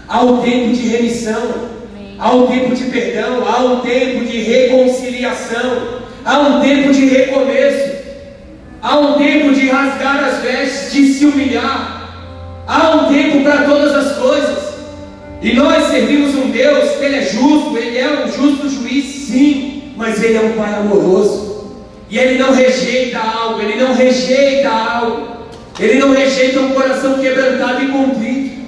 [0.07, 1.78] Há um tempo de remissão
[2.19, 7.91] há um tempo de perdão, há um tempo de reconciliação, há um tempo de recomeço,
[8.81, 13.95] há um tempo de rasgar as vestes, de se humilhar, há um tempo para todas
[13.95, 14.69] as coisas.
[15.41, 19.93] E nós servimos um Deus que Ele é justo, Ele é um justo juiz, sim,
[19.95, 21.49] mas Ele é um Pai amoroso.
[22.09, 25.27] E Ele não rejeita algo, Ele não rejeita algo,
[25.79, 28.59] Ele não rejeita um coração quebrantado e contrito.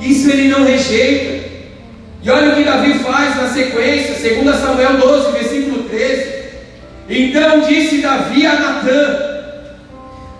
[0.00, 1.35] Isso Ele não rejeita.
[2.26, 6.26] E olha o que Davi faz na sequência, 2 Samuel 12, versículo 13.
[7.08, 9.18] Então disse Davi a Natã: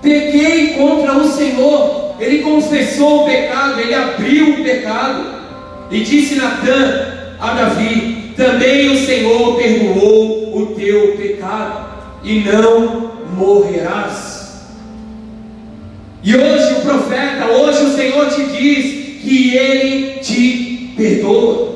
[0.03, 2.17] Pequei contra o Senhor.
[2.19, 5.27] Ele confessou o pecado, ele abriu o pecado.
[5.89, 7.07] E disse Natã
[7.39, 11.87] a Davi: Também o Senhor perdoou o teu pecado,
[12.25, 14.65] e não morrerás.
[16.25, 21.76] E hoje o profeta, hoje o Senhor te diz que ele te perdoa.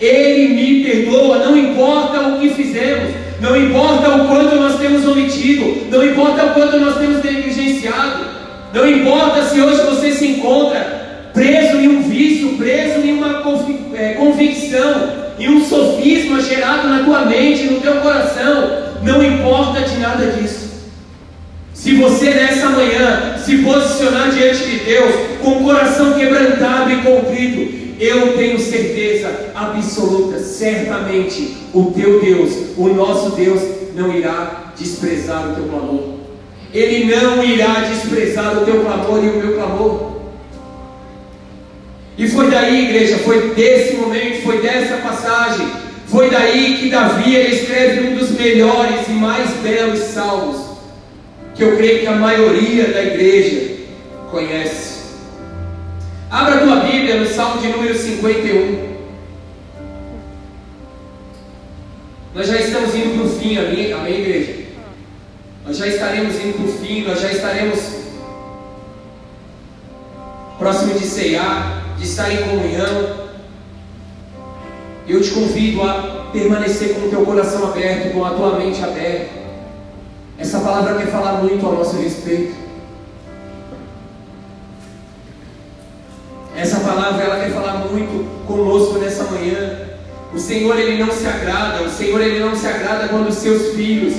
[0.00, 5.88] Ele me perdoa, não importa o que fizemos, não importa o quanto nós temos omitido,
[5.90, 8.24] não importa o quanto nós temos negligenciado,
[8.72, 13.42] não importa se hoje você se encontra preso em um vício, preso em uma
[13.94, 19.98] é, convicção, em um sofisma gerado na tua mente, no teu coração, não importa de
[19.98, 20.70] nada disso.
[21.72, 27.89] Se você nessa manhã se posicionar diante de Deus com o coração quebrantado e contrito,
[28.00, 33.60] eu tenho certeza absoluta, certamente, o teu Deus, o nosso Deus,
[33.94, 36.14] não irá desprezar o teu clamor.
[36.72, 40.10] Ele não irá desprezar o teu clamor e o meu clamor.
[42.16, 45.66] E foi daí, igreja, foi desse momento, foi dessa passagem,
[46.06, 50.56] foi daí que Davi escreve um dos melhores e mais belos salmos,
[51.54, 53.76] que eu creio que a maioria da igreja
[54.30, 54.99] conhece.
[56.30, 58.88] Abra a tua Bíblia no Salmo de número 51.
[62.32, 64.66] Nós já estamos indo para o fim, amém, amém, igreja?
[65.66, 67.80] Nós já estaremos indo para o fim, nós já estaremos
[70.56, 73.30] próximo de ceiar, de estar em comunhão.
[75.08, 79.30] Eu te convido a permanecer com o teu coração aberto, com a tua mente aberta.
[80.38, 82.69] Essa palavra quer falar muito ao nosso respeito.
[86.60, 89.78] Essa palavra ela quer falar muito conosco nessa manhã.
[90.34, 93.74] O Senhor ele não se agrada, o Senhor ele não se agrada quando os seus
[93.74, 94.12] filhos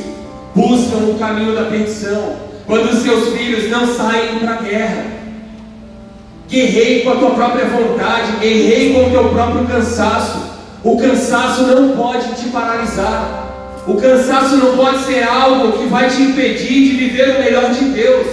[0.56, 5.06] buscam o caminho da perdição, quando os seus filhos não saem para a guerra.
[6.50, 10.39] Guerrei com a tua própria vontade, guerrei com o teu próprio cansaço.
[10.84, 13.50] O cansaço não pode te paralisar.
[13.86, 17.86] O cansaço não pode ser algo que vai te impedir de viver o melhor de
[17.86, 18.26] Deus.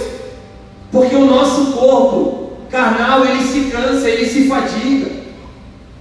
[0.91, 5.11] Porque o nosso corpo, carnal ele se cansa, ele se fadiga,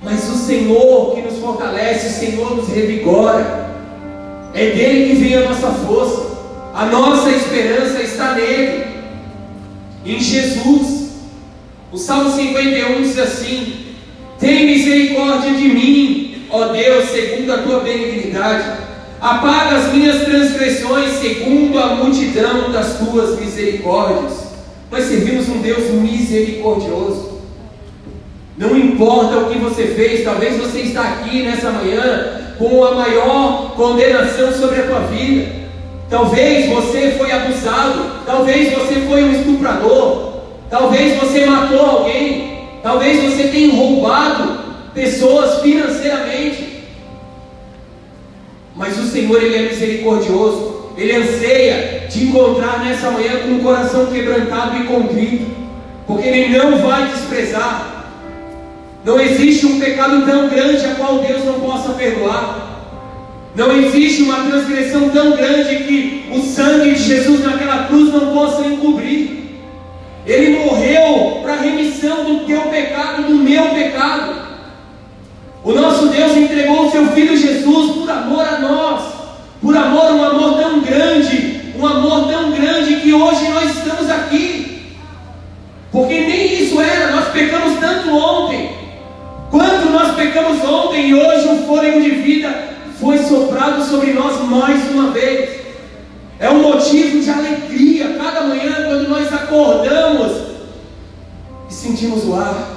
[0.02, 3.68] mas o Senhor que nos fortalece, o Senhor nos revigora,
[4.54, 6.28] é dele que vem a nossa força,
[6.74, 8.86] a nossa esperança está nele,
[10.04, 11.08] em Jesus.
[11.92, 13.86] O Salmo 51 diz assim:
[14.38, 18.88] Tem misericórdia de mim, ó Deus, segundo a tua benignidade.
[19.20, 24.47] Apaga as minhas transgressões, segundo a multidão das tuas misericórdias.
[24.90, 27.38] Nós servimos um Deus misericordioso.
[28.56, 33.74] Não importa o que você fez, talvez você está aqui nessa manhã com a maior
[33.76, 35.58] condenação sobre a tua vida.
[36.10, 40.32] Talvez você foi abusado, talvez você foi um estuprador,
[40.70, 44.58] talvez você matou alguém, talvez você tenha roubado
[44.94, 46.84] pessoas financeiramente.
[48.74, 54.06] Mas o Senhor ele é misericordioso, ele anseia te encontrar nessa manhã com um coração
[54.06, 55.46] quebrantado e contrito,
[56.08, 58.04] porque ele não vai desprezar.
[59.04, 62.66] Não existe um pecado tão grande a qual Deus não possa perdoar.
[63.54, 68.66] Não existe uma transgressão tão grande que o sangue de Jesus naquela cruz não possa
[68.66, 69.38] encobrir.
[70.26, 74.34] Ele morreu para a remissão do teu pecado, do meu pecado.
[75.62, 79.18] O nosso Deus entregou o seu Filho Jesus por amor a nós,
[79.60, 80.67] por amor, um amor tão
[80.98, 84.96] grande, um amor tão grande que hoje nós estamos aqui.
[85.92, 88.76] Porque nem isso era, nós pecamos tanto ontem,
[89.48, 92.52] quanto nós pecamos ontem e hoje o fôlego de vida
[93.00, 95.60] foi soprado sobre nós mais uma vez.
[96.40, 100.32] É um motivo de alegria cada manhã quando nós acordamos
[101.70, 102.76] e sentimos o ar.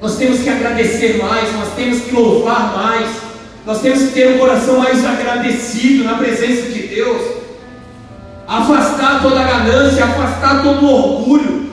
[0.00, 3.29] Nós temos que agradecer mais, nós temos que louvar mais,
[3.66, 7.22] nós temos que ter um coração mais agradecido na presença de Deus,
[8.46, 11.70] afastar toda ganância, afastar todo orgulho,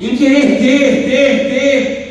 [0.00, 2.02] em querer ter, ter, ter,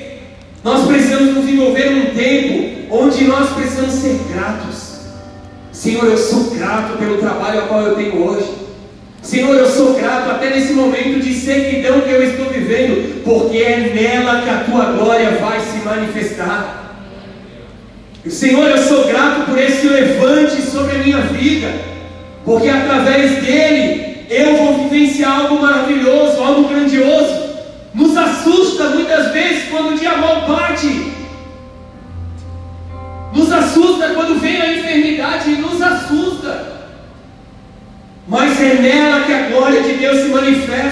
[0.63, 4.91] nós precisamos nos envolver num tempo onde nós precisamos ser gratos.
[5.71, 8.61] Senhor, eu sou grato pelo trabalho ao qual eu tenho hoje.
[9.21, 13.91] Senhor, eu sou grato até nesse momento de sequidão que eu estou vivendo, porque é
[13.93, 16.80] nela que a tua glória vai se manifestar.
[18.29, 21.73] Senhor, eu sou grato por esse levante sobre a minha vida,
[22.45, 27.51] porque através dele eu vou vivenciar algo maravilhoso, algo grandioso.
[27.93, 31.11] Nos assusta muitas vezes quando o dia mal bate.
[33.33, 36.71] Nos assusta quando vem a enfermidade, nos assusta.
[38.27, 40.90] Mas é nela que a glória de Deus se manifesta.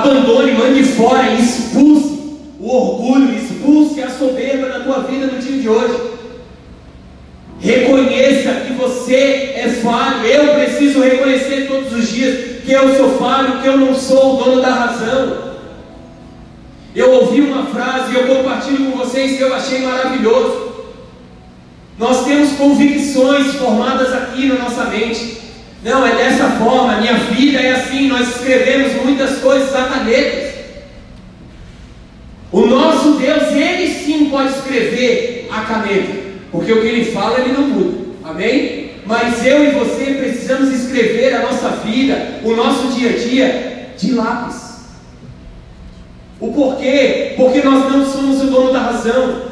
[0.00, 2.18] Abandone, mande fora, expulse
[2.58, 6.10] o orgulho, expulse a soberba da tua vida no dia de hoje.
[7.60, 10.24] Reconheça que você é falho.
[10.24, 14.44] Eu preciso reconhecer todos os dias que eu sou falho, que eu não sou o
[14.44, 15.50] dono da razão.
[16.94, 20.70] Eu ouvi uma frase e eu compartilho com vocês que eu achei maravilhoso.
[21.98, 25.38] Nós temos convicções formadas aqui na nossa mente.
[25.84, 30.50] Não, é dessa forma, minha vida é assim, nós escrevemos muitas coisas a canetas.
[32.52, 36.20] O nosso Deus, ele sim pode escrever a caneta.
[36.52, 37.98] Porque o que ele fala, ele não muda.
[38.24, 38.90] Amém?
[39.06, 44.12] Mas eu e você precisamos escrever a nossa vida, o nosso dia a dia, de
[44.12, 44.70] lápis.
[46.38, 47.34] O porquê?
[47.36, 49.49] Porque nós não somos o dono da razão.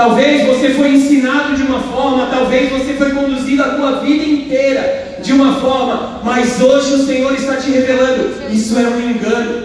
[0.00, 5.18] Talvez você foi ensinado de uma forma, talvez você foi conduzido a tua vida inteira
[5.22, 9.62] de uma forma, mas hoje o Senhor está te revelando: isso é um engano.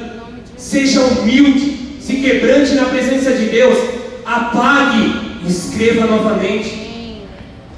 [0.58, 3.78] seja humilde, se quebrante na presença de Deus,
[4.26, 5.14] apague,
[5.48, 7.22] escreva novamente.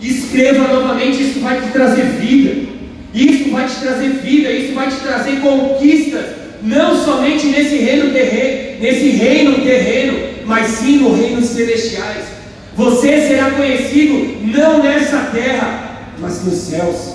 [0.02, 2.70] Escreva novamente, isso vai te trazer vida.
[3.14, 6.26] Isso vai te trazer vida, isso vai te trazer conquistas,
[6.64, 12.37] não somente nesse reino terreno, nesse reino terreno, mas sim no reino celestiais.
[12.78, 17.12] Você será conhecido não nessa terra, mas nos céus.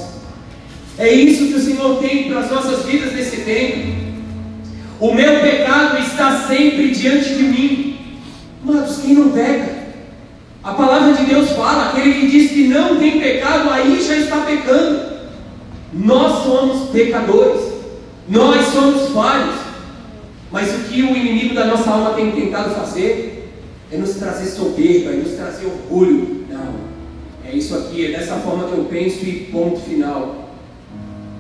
[0.99, 3.93] É isso que o Senhor tem para as nossas vidas nesse tempo.
[4.99, 7.97] O meu pecado está sempre diante de mim.
[8.65, 9.83] Mas quem não peca?
[10.65, 14.39] A palavra de Deus fala: aquele que diz que não tem pecado, aí já está
[14.39, 15.13] pecando.
[15.93, 17.63] Nós somos pecadores,
[18.29, 19.55] nós somos falhos.
[20.51, 23.42] Mas o que o inimigo da nossa alma tem tentado fazer
[23.93, 26.47] é nos trazer soberba, é nos trazer orgulho.
[26.49, 26.75] Não,
[27.45, 30.49] é isso aqui, é dessa forma que eu penso e ponto final.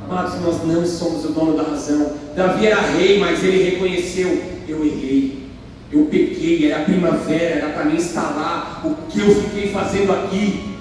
[0.04, 2.12] Amados, nós não somos o dono da razão.
[2.36, 5.46] Davi era rei, mas ele reconheceu: eu errei,
[5.90, 10.72] eu pequei, era primavera, era para me instalar o que eu fiquei fazendo aqui.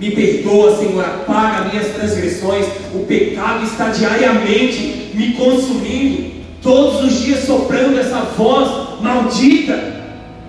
[0.00, 2.64] Me perdoa, Senhor, apaga minhas transgressões.
[2.94, 6.30] O pecado está diariamente me consumindo,
[6.62, 9.97] todos os dias soprando essa voz maldita,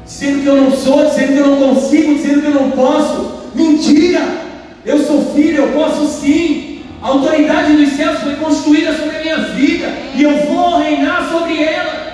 [0.10, 3.32] dizendo que eu não sou, dizendo que eu não consigo, dizendo que eu não posso.
[3.53, 4.22] Mentira!
[4.84, 6.82] Eu sou filho, eu posso sim.
[7.01, 11.64] A autoridade dos céus foi construída sobre a minha vida e eu vou reinar sobre
[11.64, 12.10] ela.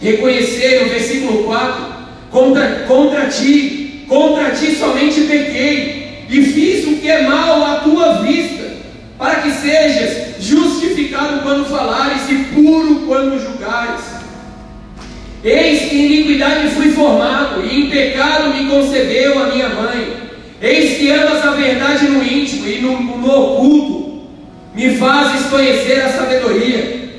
[0.00, 1.84] Reconhecer no versículo 4:
[2.30, 8.22] contra, contra ti, contra ti somente pequei e fiz o que é mal à tua
[8.22, 8.64] vista,
[9.18, 14.11] para que sejas justificado quando falares e puro quando julgares.
[15.44, 20.16] Eis que em iniquidade fui formado, e em pecado me concebeu a minha mãe.
[20.60, 24.28] Eis que amas a verdade no íntimo e no, no oculto,
[24.74, 27.10] me fazes conhecer a sabedoria.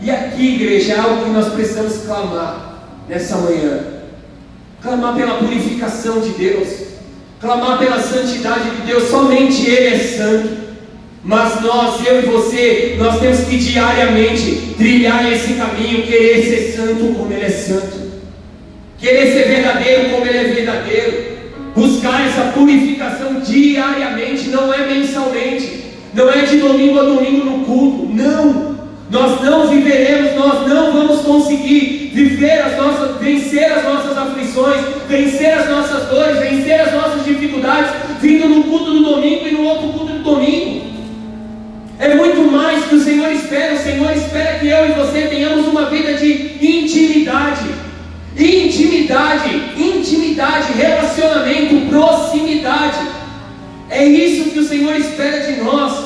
[0.00, 2.76] E aqui, igreja, é algo que nós precisamos clamar
[3.08, 3.80] nessa manhã.
[4.80, 6.68] Clamar pela purificação de Deus,
[7.40, 10.65] clamar pela santidade de Deus, somente Ele é santo.
[11.26, 17.14] Mas nós, eu e você, nós temos que diariamente trilhar esse caminho, querer ser santo
[17.14, 18.12] como Ele é santo,
[18.96, 21.36] querer ser verdadeiro como Ele é verdadeiro
[21.74, 28.08] buscar essa purificação diariamente, não é mensalmente, não é de domingo a domingo no culto,
[28.14, 28.76] não.
[29.10, 35.52] Nós não viveremos, nós não vamos conseguir viver as nossas, vencer as nossas aflições, vencer
[35.52, 39.88] as nossas dores, vencer as nossas dificuldades, vindo no culto do domingo e no outro
[39.88, 40.95] culto do domingo.
[41.98, 43.74] É muito mais que o Senhor espera.
[43.74, 47.86] O Senhor espera que eu e você tenhamos uma vida de intimidade
[48.38, 52.98] Intimidade, intimidade, relacionamento, proximidade.
[53.88, 56.04] É isso que o Senhor espera de nós.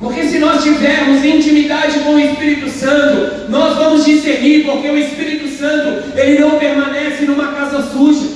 [0.00, 5.46] Porque se nós tivermos intimidade com o Espírito Santo, nós vamos discernir, porque o Espírito
[5.48, 8.26] Santo, ele não permanece numa casa suja.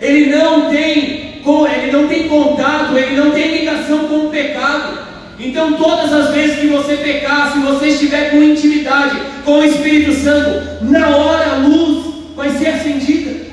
[0.00, 4.98] Ele não tem, ele não tem contato, ele não tem ligação com o pecado.
[5.38, 10.12] Então, todas as vezes que você pecar, se você estiver com intimidade com o Espírito
[10.14, 12.06] Santo, na hora a luz
[12.36, 13.44] vai ser acendida.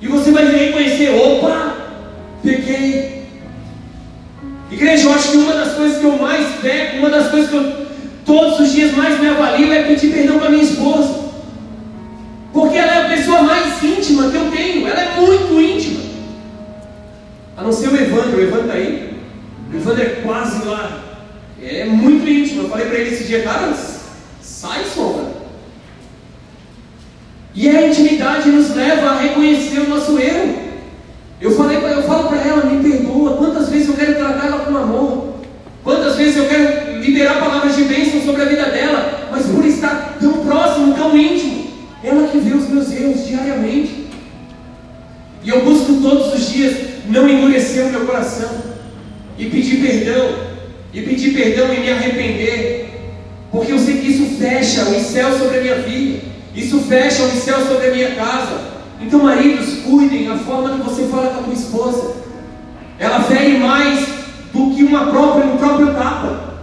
[0.00, 1.74] E você vai reconhecer: opa,
[2.42, 3.18] peguei.
[4.70, 7.56] Igreja, eu acho que uma das coisas que eu mais peco, uma das coisas que
[7.56, 7.88] eu
[8.28, 11.26] todos os dias mais me avalio é pedir perdão para minha esposa.
[12.52, 16.00] Porque ela é a pessoa mais íntima que eu tenho, ela é muito íntima.
[17.56, 19.07] A não ser o Evandro, o Evandro está aí.
[19.74, 21.02] Evandro é quase lá.
[21.62, 22.62] É muito íntimo.
[22.62, 23.74] Eu falei para ele esse dia, cara,
[24.40, 25.38] sai sombra.
[27.54, 30.68] E a intimidade nos leva a reconhecer o nosso erro.
[31.40, 33.36] Eu, falei, eu falo para ela, me perdoa.
[33.36, 35.34] Quantas vezes eu quero tratar ela com amor?
[35.84, 39.28] Quantas vezes eu quero liberar palavras de bênção sobre a vida dela?
[39.30, 41.68] Mas por estar tão próximo, tão íntimo,
[42.02, 44.06] ela que vê os meus erros diariamente.
[45.42, 46.76] E eu busco todos os dias
[47.08, 48.57] não endurecer o meu coração
[49.38, 50.28] e pedir perdão,
[50.92, 52.88] e pedir perdão e me arrepender,
[53.50, 56.18] porque eu sei que isso fecha os céus sobre a minha vida.
[56.54, 58.60] Isso fecha o céu sobre a minha casa.
[59.00, 62.16] Então, maridos, cuidem a forma que você fala com a tua esposa.
[62.98, 64.00] Ela fere mais
[64.52, 66.54] do que uma própria, um próprio tapa.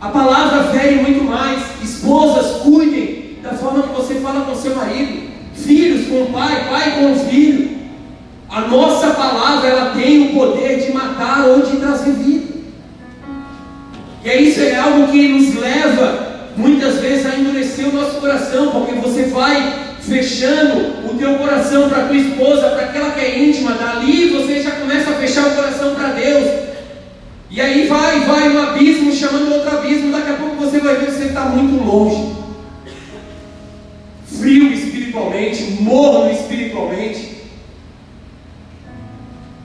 [0.00, 1.62] A palavra fere muito mais.
[1.82, 5.30] Esposas, cuidem da forma que você fala com seu marido.
[5.54, 7.73] Filhos com o pai, pai com o filho.
[8.54, 12.54] A nossa palavra ela tem o poder de matar ou de trazer vida.
[14.24, 18.92] E isso é algo que nos leva muitas vezes a endurecer o nosso coração, porque
[18.94, 24.28] você vai fechando o teu coração para tua esposa, para aquela que é íntima, dali
[24.28, 26.48] você já começa a fechar o coração para Deus.
[27.50, 31.06] E aí vai, vai um abismo chamando outro abismo, daqui a pouco você vai ver
[31.06, 32.36] que você está muito longe.
[34.38, 37.33] Frio espiritualmente, morno espiritualmente.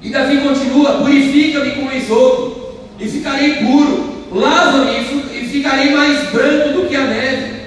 [0.01, 4.09] E Davi continua: Purifica-me com esopo, e ficarei puro.
[4.31, 4.99] Lava-me
[5.33, 7.59] e ficarei mais branco do que a neve.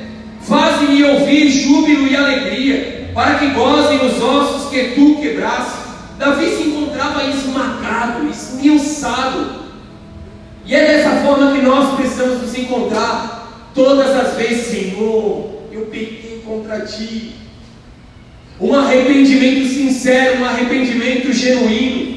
[0.42, 5.82] Faz-me ouvir júbilo e alegria, para que gozem os ossos que tu quebraste.
[6.18, 9.62] Davi se encontrava esmagado, esmiuçado.
[10.64, 15.50] E é dessa forma que nós precisamos nos encontrar todas as vezes, Senhor.
[15.72, 17.32] Eu pequei contra ti.
[18.60, 22.11] Um arrependimento sincero, um arrependimento genuíno.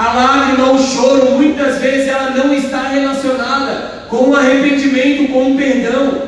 [0.00, 5.56] A lágrima, o choro, muitas vezes ela não está relacionada com o arrependimento, com o
[5.58, 6.22] perdão.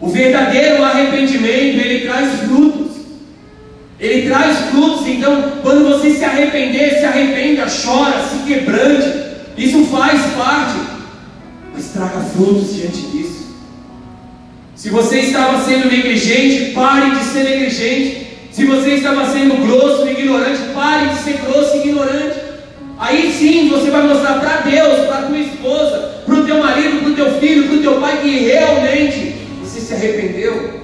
[0.00, 2.92] O verdadeiro arrependimento, ele traz frutos.
[4.00, 9.22] Ele traz frutos, então, quando você se arrepender, se arrependa, chora, se quebrante.
[9.58, 10.80] Isso faz parte,
[11.74, 13.54] mas traga frutos diante disso.
[14.74, 18.19] Se você estava sendo negligente, pare de ser negligente.
[18.60, 22.38] Se você estava sendo grosso e ignorante, pare de ser grosso e ignorante.
[22.98, 27.08] Aí sim você vai mostrar para Deus, para tua esposa, para o teu marido, para
[27.08, 30.78] o teu filho, para o teu pai que realmente você se arrependeu.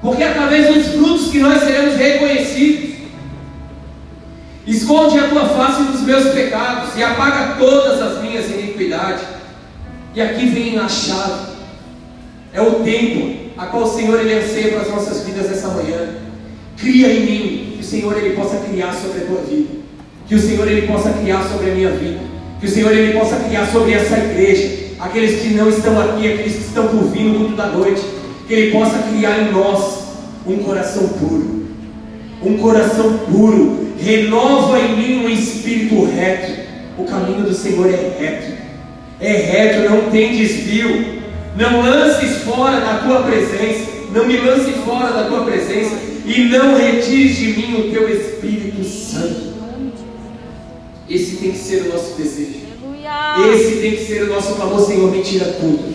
[0.00, 2.94] Porque é através dos frutos que nós seremos reconhecidos.
[4.66, 9.24] Esconde a tua face dos meus pecados e apaga todas as minhas iniquidades.
[10.14, 11.52] E aqui vem a chave.
[12.54, 16.23] É o tempo a qual o Senhor ele anseia para as nossas vidas essa manhã.
[16.76, 19.68] Cria em mim, que o Senhor ele possa criar sobre a tua vida.
[20.26, 22.20] Que o Senhor ele possa criar sobre a minha vida.
[22.60, 24.84] Que o Senhor ele possa criar sobre essa igreja.
[24.98, 28.02] Aqueles que não estão aqui, aqueles que estão por vir no da noite.
[28.46, 30.04] Que ele possa criar em nós
[30.46, 31.66] um coração puro.
[32.42, 33.88] Um coração puro.
[33.98, 36.52] Renova em mim um espírito reto.
[36.98, 38.52] O caminho do Senhor é reto.
[39.20, 41.22] É reto, não tem desvio.
[41.56, 46.76] Não lances fora da tua presença, não me lance fora da tua presença, e não
[46.76, 49.54] retires de mim o teu Espírito Santo.
[51.08, 52.64] Esse tem que ser o nosso desejo.
[53.52, 55.94] Esse tem que ser o nosso clamor, Senhor, me tira tudo.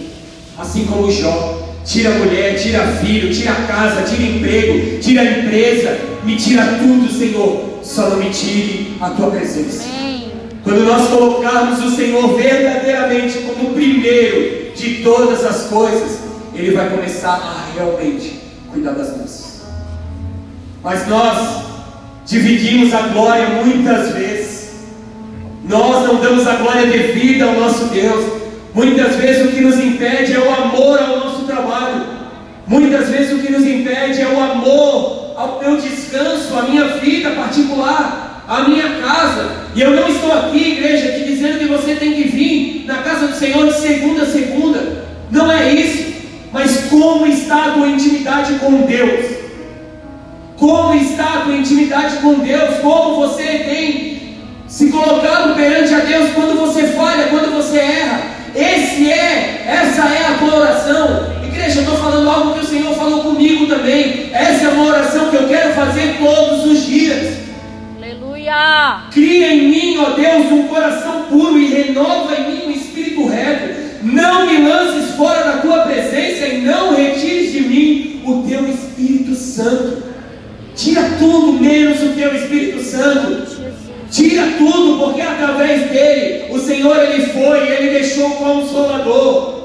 [0.57, 5.25] Assim como Jó, tira a mulher, tira filho, tira a casa, tira emprego, tira a
[5.25, 7.79] empresa, me tira tudo, Senhor.
[7.81, 9.85] Só não me tire a tua presença.
[10.63, 16.19] Quando nós colocarmos o Senhor verdadeiramente como o primeiro de todas as coisas,
[16.53, 18.39] Ele vai começar a realmente
[18.71, 19.48] cuidar das nossas.
[20.83, 21.63] Mas nós
[22.25, 24.69] dividimos a glória muitas vezes.
[25.67, 28.39] Nós não damos a glória devida ao nosso Deus.
[28.73, 32.05] Muitas vezes o que nos impede é o amor ao nosso trabalho.
[32.65, 37.31] Muitas vezes o que nos impede é o amor ao meu descanso, à minha vida
[37.31, 39.49] particular, à minha casa.
[39.75, 43.27] E eu não estou aqui, igreja, te dizendo que você tem que vir na casa
[43.27, 45.05] do Senhor de segunda a segunda.
[45.31, 46.13] Não é isso.
[46.51, 49.38] Mas como está a tua intimidade com Deus?
[50.59, 52.79] Como está a tua intimidade com Deus?
[52.81, 54.19] Como você tem
[54.67, 58.21] se colocado perante a Deus quando você falha, quando você erra?
[58.53, 61.33] Esse é, essa é a tua oração.
[61.45, 64.31] Igreja, eu estou falando algo que o Senhor falou comigo também.
[64.33, 67.37] Essa é uma oração que eu quero fazer todos os dias.
[67.95, 69.03] Aleluia!
[69.11, 73.79] Cria em mim, ó Deus, um coração puro e renova em mim um espírito reto.
[74.03, 79.35] Não me lances fora da tua presença e não retires de mim o teu Espírito
[79.35, 80.08] Santo.
[80.79, 83.45] Tira tudo menos o teu Espírito Santo.
[84.09, 89.59] Tira tudo, porque através dele o Senhor ele foi, ele deixou o consolador.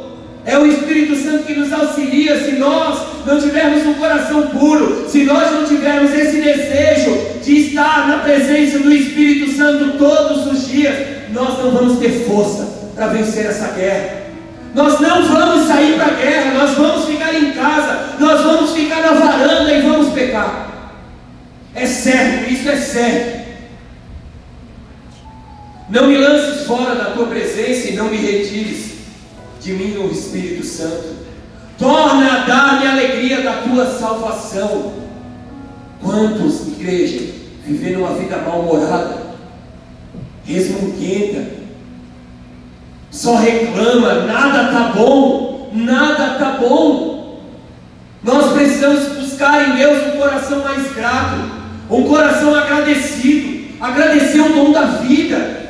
[0.44, 2.44] É o Espírito Santo que nos auxilia.
[2.44, 8.08] Se nós não tivermos um coração puro, se nós não tivermos esse desejo de estar
[8.08, 10.96] na presença do Espírito Santo todos os dias,
[11.32, 14.24] nós não vamos ter força para vencer essa guerra.
[14.74, 19.00] Nós não vamos sair para a guerra, nós vamos ficar em casa, nós vamos ficar
[19.00, 20.73] na varanda e vamos pecar.
[21.74, 23.44] É certo, isso é certo.
[25.88, 28.94] Não me lances fora da tua presença e não me retires
[29.60, 31.14] de mim o Espírito Santo.
[31.78, 34.94] Torna a dar-me a alegria da tua salvação.
[36.00, 37.32] Quantos, igreja,
[37.64, 39.22] vivendo uma vida mal-humorada,
[40.44, 41.50] resmunguenta,
[43.10, 47.40] só reclama, nada tá bom, nada tá bom.
[48.22, 51.53] Nós precisamos buscar em Deus um coração mais grato,
[51.90, 55.62] um coração agradecido, agradecer o dom da vida,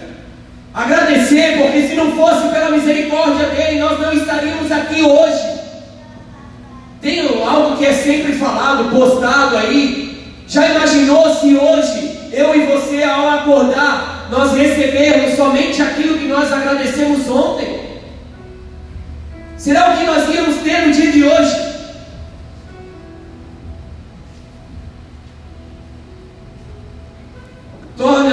[0.72, 5.54] agradecer, porque se não fosse pela misericórdia dele, nós não estaríamos aqui hoje.
[7.00, 10.22] Tem algo que é sempre falado, postado aí.
[10.46, 16.52] Já imaginou se hoje eu e você, ao acordar, nós recebermos somente aquilo que nós
[16.52, 17.80] agradecemos ontem?
[19.56, 21.73] Será o que nós íamos ter no dia de hoje?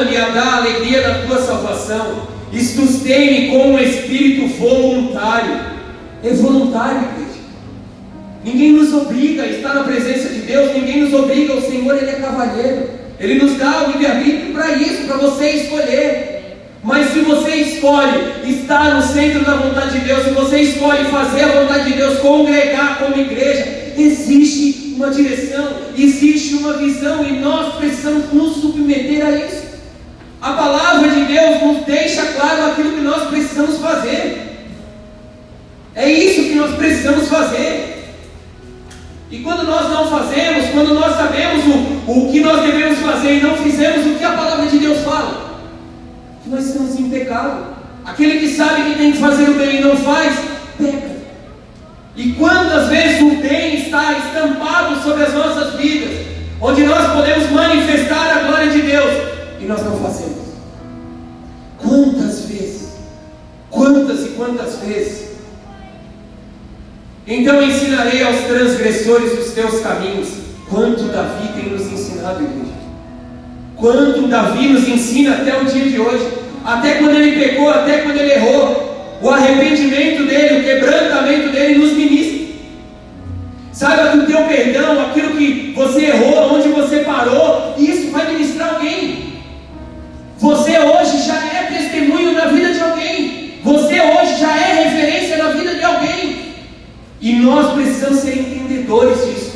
[0.06, 5.60] Dar a alegria da tua salvação e sustene com um espírito voluntário.
[6.24, 7.42] É voluntário, igreja.
[8.44, 12.10] Ninguém nos obriga a estar na presença de Deus, ninguém nos obriga, o Senhor ele
[12.10, 12.90] é cavalheiro.
[13.20, 16.42] Ele nos dá o livre-arbítrio para isso, para você escolher.
[16.84, 21.44] Mas se você escolhe estar no centro da vontade de Deus, se você escolhe fazer
[21.44, 27.76] a vontade de Deus, congregar como igreja, existe uma direção, existe uma visão e nós
[27.76, 29.61] precisamos nos submeter a isso.
[30.42, 34.70] A palavra de Deus nos deixa claro aquilo que nós precisamos fazer.
[35.96, 38.16] É isso que nós precisamos fazer.
[39.30, 43.42] E quando nós não fazemos, quando nós sabemos o, o que nós devemos fazer e
[43.42, 45.60] não fizemos o que a palavra de Deus fala,
[46.44, 47.76] que nós estamos em pecado.
[48.04, 50.36] Aquele que sabe que tem que fazer o bem e não faz,
[50.78, 51.12] peca.
[52.16, 56.26] E quantas vezes o bem está estampado sobre as nossas vidas,
[56.60, 59.31] onde nós podemos manifestar a glória de Deus,
[59.62, 60.52] e nós não fazemos.
[61.78, 62.90] Quantas vezes?
[63.70, 65.32] Quantas e quantas vezes?
[67.28, 70.30] Então ensinarei aos transgressores os teus caminhos.
[70.70, 72.72] Quanto Davi tem nos ensinado, igreja?
[73.76, 76.28] Quanto Davi nos ensina até o dia de hoje,
[76.64, 81.94] até quando ele pecou, até quando ele errou, o arrependimento dele, o quebrantamento dele nos
[81.94, 82.42] ministra.
[83.72, 88.76] Saiba que o teu perdão, aquilo que você errou, onde você parou, isso vai ministrar
[88.76, 89.31] alguém.
[90.42, 93.60] Você hoje já é testemunho na vida de alguém.
[93.64, 96.56] Você hoje já é referência na vida de alguém.
[97.22, 99.52] E nós precisamos ser entendedores disso.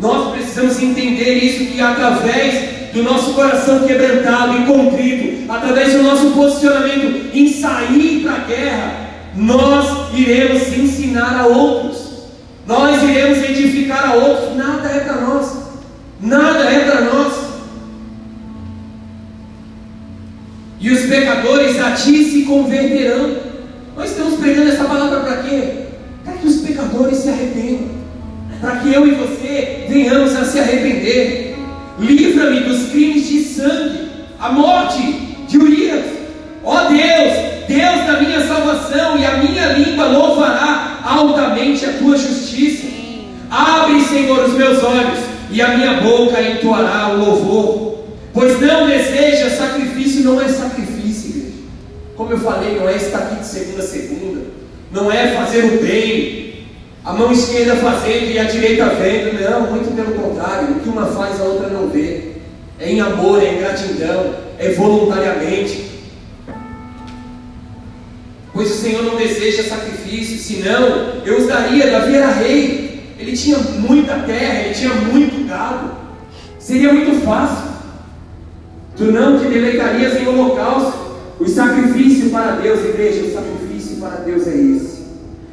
[0.00, 6.30] Nós precisamos entender isso que através do nosso coração quebrantado e contrito, através do nosso
[6.30, 11.98] posicionamento em sair para a guerra, nós iremos ensinar a outros.
[12.66, 14.56] Nós iremos edificar a outros.
[14.56, 15.52] Nada é para nós.
[16.18, 16.87] Nada é
[20.80, 23.36] E os pecadores a ti se converterão.
[23.96, 25.62] Nós estamos pregando essa palavra para quê?
[26.24, 27.88] Para que os pecadores se arrependam.
[28.60, 31.56] Para que eu e você venhamos a se arrepender.
[31.98, 34.08] Livra-me dos crimes de sangue,
[34.38, 35.00] a morte
[35.48, 36.04] de Urias.
[36.64, 37.32] Ó Deus,
[37.66, 42.86] Deus da minha salvação, e a minha língua louvará altamente a tua justiça.
[43.50, 45.18] Abre, Senhor, os meus olhos,
[45.50, 47.98] e a minha boca entoará o louvor.
[48.32, 49.27] Pois não deseja
[49.58, 51.56] sacrifício, não é sacrifício, igreja.
[52.16, 54.40] Como eu falei, não é estar aqui de segunda a segunda.
[54.90, 56.66] Não é fazer o bem.
[57.04, 59.40] A mão esquerda fazendo e a direita vendo.
[59.40, 60.70] Não, muito pelo contrário.
[60.70, 62.32] O que uma faz, a outra não vê.
[62.80, 65.88] É em amor, é em gratidão, é voluntariamente.
[68.52, 71.90] Pois o Senhor não deseja sacrifício, senão eu os daria.
[71.90, 75.92] Davi era rei, ele tinha muita terra, ele tinha muito gado.
[76.58, 77.67] Seria muito fácil.
[78.98, 80.98] Tu não te deleitarias em holocausto.
[81.38, 85.04] O sacrifício para Deus, igreja, o sacrifício para Deus é esse.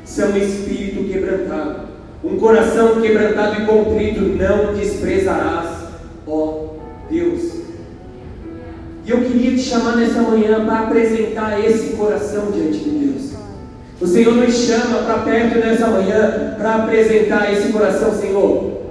[0.03, 1.87] São um espírito quebrantado,
[2.23, 5.69] um coração quebrantado e contrito, não desprezarás,
[6.25, 6.69] ó
[7.09, 7.41] Deus.
[9.05, 13.33] E eu queria te chamar nessa manhã para apresentar esse coração diante de Deus.
[14.01, 18.81] O Senhor nos chama para perto nessa manhã para apresentar esse coração, Senhor.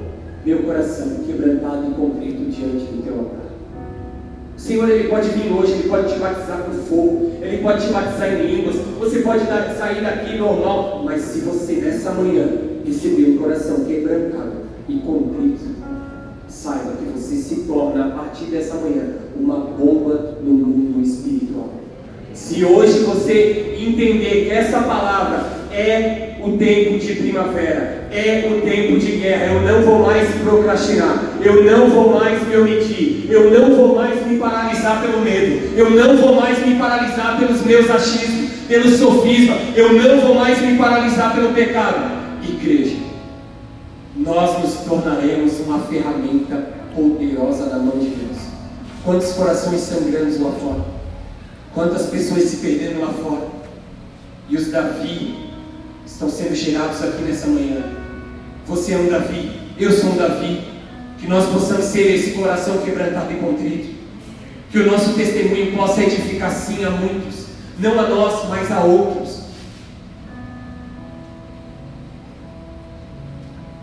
[0.47, 3.44] Meu coração quebrantado e contrito diante do teu altar.
[4.65, 8.33] Senhor, Ele pode vir hoje, Ele pode te batizar com fogo, Ele pode te batizar
[8.33, 12.49] em línguas, você pode dar, sair daqui normal, mas se você nessa manhã
[12.83, 14.53] receber um coração quebrantado
[14.89, 15.67] e contrito,
[16.49, 19.03] saiba que você se torna a partir dessa manhã
[19.39, 21.69] uma bomba no mundo espiritual.
[22.33, 28.99] Se hoje você entender que essa palavra é o tempo de primavera, é o tempo
[28.99, 29.55] de guerra.
[29.55, 34.27] Eu não vou mais procrastinar, eu não vou mais me omitir, eu não vou mais
[34.27, 39.57] me paralisar pelo medo, eu não vou mais me paralisar pelos meus achismos, pelo sofisma,
[39.75, 42.25] eu não vou mais me paralisar pelo pecado.
[42.47, 42.97] Igreja,
[44.17, 48.39] nós nos tornaremos uma ferramenta poderosa da mão de Deus.
[49.03, 50.85] Quantos corações sangrando lá fora?
[51.75, 53.49] Quantas pessoas se perdendo lá fora?
[54.49, 55.44] E os Davi
[56.07, 57.83] estão sendo gerados aqui nessa manhã.
[58.67, 60.75] Você é um Davi, eu sou um Davi.
[61.19, 63.95] Que nós possamos ser esse coração quebrantado e contrito.
[64.71, 67.47] Que o nosso testemunho possa edificar sim a muitos,
[67.79, 69.45] não a nós, mas a outros.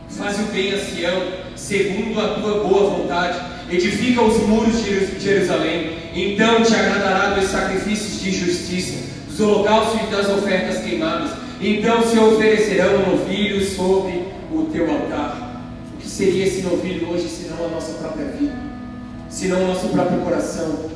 [0.09, 1.23] Faz o bem a Sião,
[1.55, 3.39] segundo a tua boa vontade.
[3.71, 5.97] Edifica os muros de Jerusalém.
[6.13, 12.17] Então te agradará dos sacrifícios de justiça, dos holocaustos e das ofertas queimadas então se
[12.17, 15.61] oferecerão novilhos sobre o teu altar.
[15.93, 18.71] O que seria esse novilho hoje, senão a nossa própria vida?
[19.31, 20.91] senão o nosso próprio coração.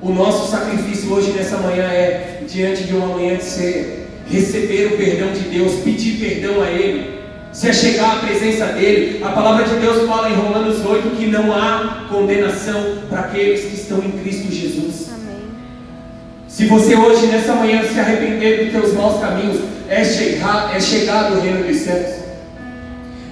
[0.00, 4.96] O nosso sacrifício hoje nessa manhã é, diante de uma manhã de ceia, receber o
[4.96, 7.16] perdão de Deus, pedir perdão a Ele,
[7.52, 9.22] se achegar à presença dEle.
[9.22, 13.74] A palavra de Deus fala em Romanos 8 que não há condenação para aqueles que
[13.74, 15.15] estão em Cristo Jesus.
[16.56, 21.36] Se você hoje, nessa manhã, se arrepender dos teus maus caminhos, é, chegar, é chegado
[21.36, 22.14] o reino dos céus.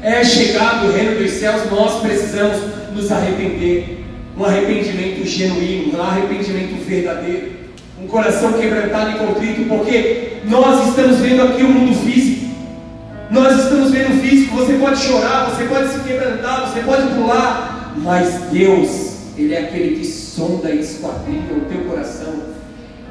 [0.03, 2.59] É chegado o reino dos céus, nós precisamos
[2.93, 4.05] nos arrepender.
[4.37, 7.53] Um arrependimento genuíno, um arrependimento verdadeiro.
[7.99, 12.45] Um coração quebrantado e contrito, porque nós estamos vendo aqui o mundo físico.
[13.31, 17.95] Nós estamos vendo o físico, você pode chorar, você pode se quebrantar, você pode pular,
[17.97, 22.44] mas Deus, Ele é aquele que sonda e esquadrinha o teu coração.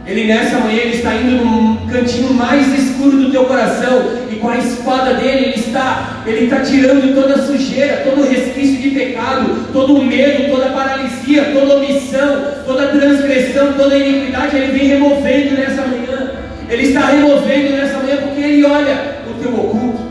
[0.05, 4.49] Ele nessa manhã ele está indo no cantinho mais escuro do teu coração e com
[4.49, 8.89] a espada dele ele está, ele está tirando toda a sujeira, todo o resquício de
[8.89, 13.97] pecado, todo o medo, toda a paralisia, toda a omissão, toda a transgressão, toda a
[13.97, 16.31] iniquidade, ele vem removendo nessa manhã.
[16.69, 20.01] Ele está removendo nessa manhã porque ele olha o teu oculto.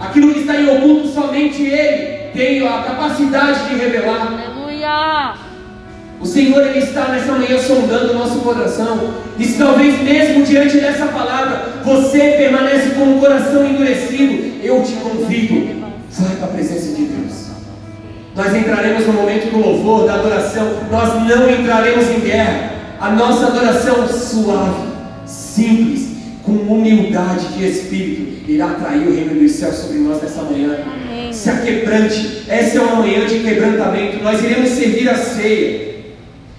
[0.00, 4.26] Aquilo que está em oculto somente ele tem a capacidade de revelar.
[4.26, 5.45] Aleluia.
[6.20, 9.14] O Senhor ele está nessa manhã sondando o nosso coração.
[9.38, 14.92] E se talvez mesmo diante dessa palavra você permanece com o coração endurecido, eu te
[14.94, 17.46] convido, vai para a presença de Deus.
[18.34, 20.80] Nós entraremos no momento do louvor, da adoração.
[20.90, 22.72] Nós não entraremos em guerra.
[23.00, 24.88] A nossa adoração suave,
[25.26, 30.78] simples, com humildade de espírito, irá atrair o reino dos céus sobre nós nessa manhã.
[30.84, 31.32] Amém.
[31.32, 34.22] Se aquebrante, essa é uma manhã de quebrantamento.
[34.22, 35.95] Nós iremos servir a ceia.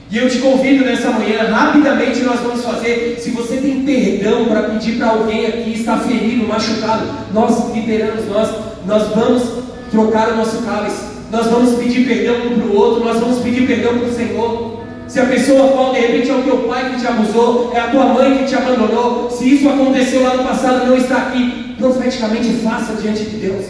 [0.10, 3.18] E eu te convido nessa manhã, rapidamente nós vamos fazer.
[3.20, 8.50] Se você tem perdão para pedir para alguém aqui, está ferido, machucado, nós liberamos, nós,
[8.86, 9.44] nós vamos
[9.92, 13.68] trocar o nosso cálice, nós vamos pedir perdão um para o outro, nós vamos pedir
[13.68, 14.78] perdão para o Senhor.
[15.10, 17.88] Se a pessoa qual de repente é o teu pai que te abusou, é a
[17.90, 22.48] tua mãe que te abandonou, se isso aconteceu lá no passado não está aqui, profeticamente
[22.64, 23.66] faça diante de Deus.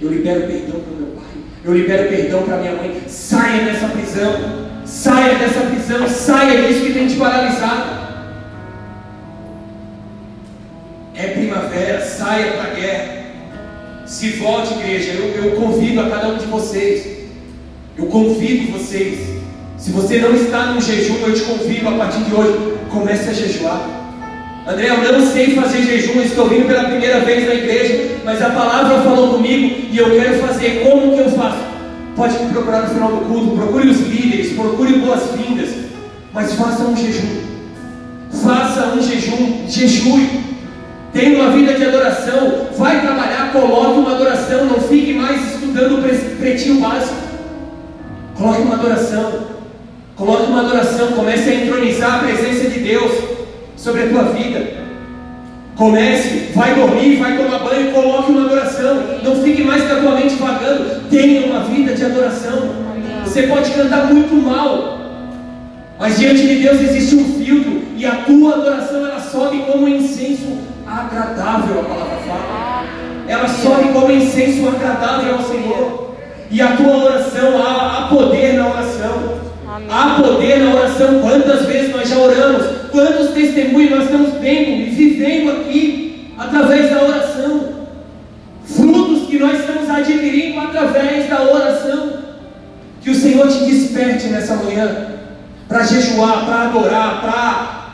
[0.00, 3.00] Eu libero perdão para o meu pai, eu libero perdão para minha mãe.
[3.06, 4.67] Saia dessa prisão.
[4.88, 7.98] Saia dessa prisão, saia disso que tem te paralisado.
[11.14, 13.18] É primavera, saia para a guerra.
[14.06, 15.12] Se volte, igreja.
[15.12, 17.06] Eu, eu convido a cada um de vocês.
[17.98, 19.18] Eu convido vocês.
[19.76, 23.32] Se você não está num jejum, eu te convido a partir de hoje, comece a
[23.34, 23.80] jejuar.
[24.66, 28.50] André, eu não sei fazer jejum, estou vindo pela primeira vez na igreja, mas a
[28.50, 30.82] palavra falou comigo e eu quero fazer.
[30.82, 31.67] Como que eu faço?
[32.18, 35.68] Pode me procurar no final do culto, procure os líderes, procure boas-vindas,
[36.34, 37.42] mas faça um jejum.
[38.42, 40.40] Faça um jejum, jejue.
[41.12, 42.66] Tenha uma vida de adoração.
[42.76, 44.64] Vai trabalhar, coloque uma adoração.
[44.64, 47.14] Não fique mais estudando o pre- pretinho básico.
[48.36, 49.32] Coloque uma adoração.
[50.16, 51.12] Coloque uma adoração.
[51.12, 53.12] Comece a entronizar a presença de Deus
[53.76, 54.77] sobre a tua vida.
[55.78, 59.00] Comece, vai dormir, vai tomar banho, coloque uma adoração.
[59.22, 61.08] Não fique mais com a tua mente vagando.
[61.08, 62.70] Tenha uma vida de adoração.
[63.24, 64.98] Você pode cantar muito mal,
[65.96, 69.88] mas diante de Deus existe um filtro e a tua adoração ela sobe como um
[69.88, 72.84] incenso agradável, a palavra fala.
[73.28, 76.16] Ela sobe como incenso agradável ao Senhor.
[76.50, 79.38] E a tua oração, há, há poder na oração.
[79.88, 81.20] Há poder na oração.
[81.20, 82.77] Quantas vezes nós já oramos?
[82.90, 87.68] Quantos testemunhos nós estamos vendo e vivendo aqui através da oração?
[88.64, 92.18] Frutos que nós estamos adquirindo através da oração.
[93.00, 95.18] Que o Senhor te desperte nessa manhã
[95.66, 97.88] para jejuar, para adorar, para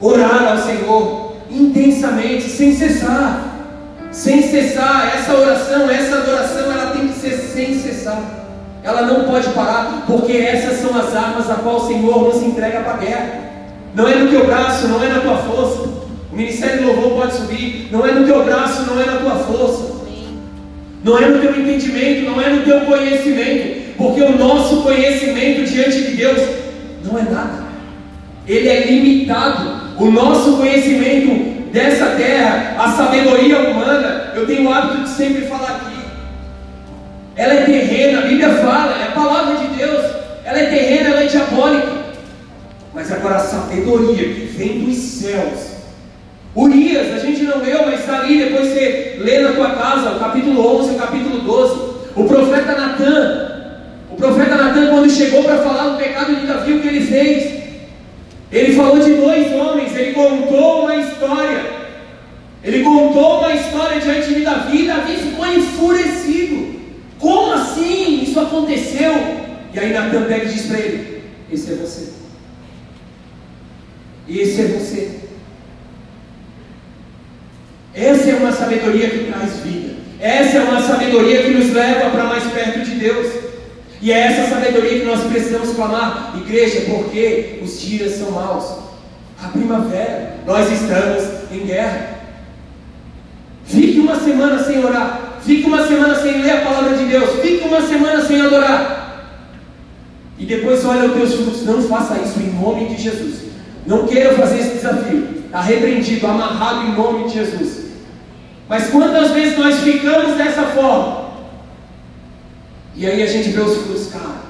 [0.00, 3.54] orar ao Senhor intensamente, sem cessar.
[4.10, 8.22] Sem cessar, essa oração, essa adoração, ela tem que ser sem cessar.
[8.82, 12.80] Ela não pode parar, porque essas são as armas a qual o Senhor nos entrega
[12.80, 13.45] para a guerra.
[13.96, 15.88] Não é no teu braço, não é na tua força.
[16.30, 17.88] O ministério do louvor pode subir.
[17.90, 19.96] Não é no teu braço, não é na tua força.
[21.02, 26.02] Não é no teu entendimento, não é no teu conhecimento, porque o nosso conhecimento diante
[26.02, 26.42] de Deus
[27.04, 27.64] não é nada.
[28.46, 29.86] Ele é limitado.
[29.98, 35.70] O nosso conhecimento dessa terra, a sabedoria humana, eu tenho o hábito de sempre falar
[35.70, 35.96] aqui.
[37.34, 40.04] Ela é terrena, a Bíblia fala, é a palavra de Deus.
[40.44, 41.95] Ela é terrena, ela é diabólica.
[42.96, 45.76] Mas agora a sabedoria que vem dos céus.
[46.56, 50.18] Urias, a gente não leu, mas está ali, depois você lê na tua casa, o
[50.18, 51.74] capítulo 11 e o capítulo 12.
[52.16, 53.74] O profeta Natan,
[54.10, 57.62] o profeta Natan, quando chegou para falar do pecado de Davi, o que ele fez?
[58.50, 61.66] Ele falou de dois homens, ele contou uma história.
[62.64, 66.76] Ele contou uma história diante de Davi, e Davi ficou enfurecido.
[67.18, 69.12] Como assim isso aconteceu?
[69.74, 71.22] E aí Natan pega e diz para ele:
[71.52, 72.15] Esse é você.
[74.28, 75.10] Esse é você.
[77.94, 79.94] Essa é uma sabedoria que traz vida.
[80.20, 83.26] Essa é uma sabedoria que nos leva para mais perto de Deus.
[84.02, 88.86] E é essa sabedoria que nós precisamos clamar, igreja, porque os dias são maus.
[89.42, 92.16] A primavera, nós estamos em guerra.
[93.64, 97.66] Fique uma semana sem orar, fique uma semana sem ler a palavra de Deus, fique
[97.66, 98.96] uma semana sem adorar.
[100.38, 101.62] E depois olha os teus frutos.
[101.64, 103.45] Não faça isso em nome de Jesus.
[103.86, 105.36] Não queira fazer esse desafio.
[105.46, 107.86] Está repreendido, amarrado em nome de Jesus.
[108.68, 111.26] Mas quantas vezes nós ficamos dessa forma?
[112.96, 114.40] E aí a gente vê os frutos, cara,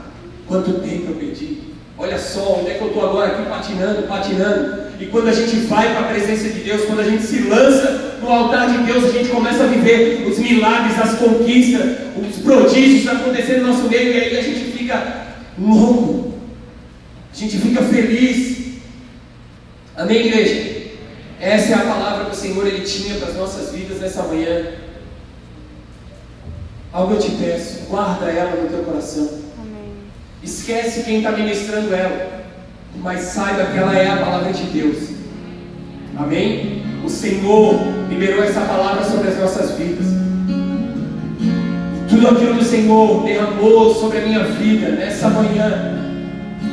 [0.47, 1.59] quanto tempo eu perdi.
[1.99, 4.87] Olha só, onde é que eu estou agora aqui patinando, patinando.
[5.01, 8.19] E quando a gente vai para a presença de Deus, quando a gente se lança
[8.21, 11.83] no altar de Deus, a gente começa a viver os milagres, as conquistas,
[12.17, 15.27] os prodígios acontecendo no nosso meio, e aí a gente fica
[15.59, 16.35] louco,
[17.33, 18.46] a gente fica feliz.
[19.97, 20.77] Amém, igreja?
[21.41, 24.73] Essa é a palavra que o Senhor ele tinha para as nossas vidas nessa manhã.
[26.93, 29.27] Algo eu te peço, guarda ela no teu coração.
[29.59, 29.93] Amém.
[30.43, 32.45] Esquece quem está ministrando ela,
[32.97, 35.09] mas saiba que ela é a palavra de Deus.
[36.19, 36.83] Amém?
[37.03, 37.75] O Senhor
[38.11, 40.07] liberou essa palavra sobre as nossas vidas.
[42.09, 46.06] Tudo aquilo que o Senhor derramou sobre a minha vida nessa manhã,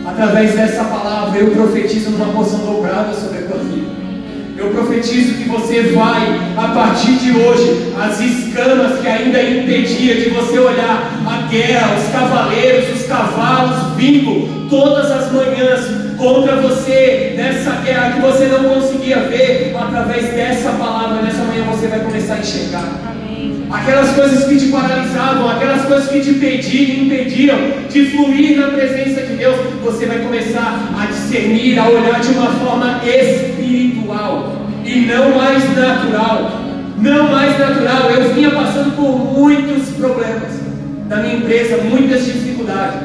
[0.06, 3.94] através dessa palavra, eu profetizo numa porção dobrada sobre a tua vida.
[4.58, 10.30] Eu profetizo que você vai, a partir de hoje, as escamas que ainda impedia de
[10.30, 15.82] você olhar a guerra, os cavaleiros, os cavalos vindo todas as manhãs
[16.18, 21.88] contra você, nessa guerra que você não conseguia ver, através dessa palavra, nessa manhã você
[21.88, 23.23] vai começar a enxergar.
[23.72, 27.58] Aquelas coisas que te paralisavam, aquelas coisas que te impediam, impediam
[27.90, 32.52] de fluir na presença de Deus, você vai começar a discernir, a olhar de uma
[32.52, 34.54] forma espiritual
[34.86, 36.62] e não mais natural.
[37.00, 38.12] Não mais natural.
[38.12, 40.62] Eu vinha passando por muitos problemas
[41.10, 43.02] na minha empresa, muitas dificuldades.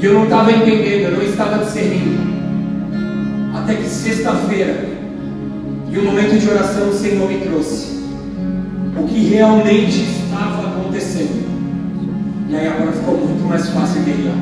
[0.00, 2.30] E eu não estava entendendo, eu não estava discernindo.
[3.54, 4.84] Até que sexta-feira,
[5.92, 7.99] e o momento de oração, o Senhor me trouxe
[9.00, 11.48] o que realmente estava acontecendo.
[12.48, 14.36] E aí agora ficou muito mais fácil guerrear.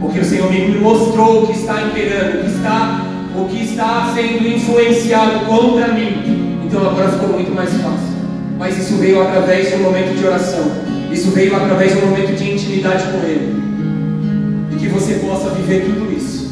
[0.00, 3.06] Porque o Senhor me mostrou o que está imperando, o que está,
[3.36, 6.60] o que está sendo influenciado contra mim.
[6.66, 8.14] Então agora ficou muito mais fácil.
[8.58, 10.64] Mas isso veio através de um momento de oração.
[11.12, 13.54] Isso veio através de um momento de intimidade com Ele.
[14.72, 16.44] E que você possa viver tudo isso.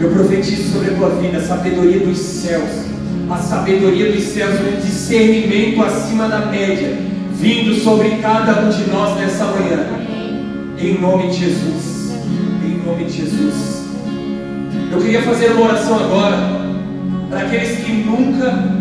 [0.00, 2.89] Eu profetizo sobre a tua vida a sabedoria dos céus
[3.30, 6.98] a sabedoria dos céus, um discernimento acima da média,
[7.32, 9.86] vindo sobre cada um de nós nessa manhã.
[10.78, 12.12] Em nome de Jesus.
[12.64, 13.84] Em nome de Jesus.
[14.90, 16.36] Eu queria fazer uma oração agora
[17.28, 18.79] para aqueles que nunca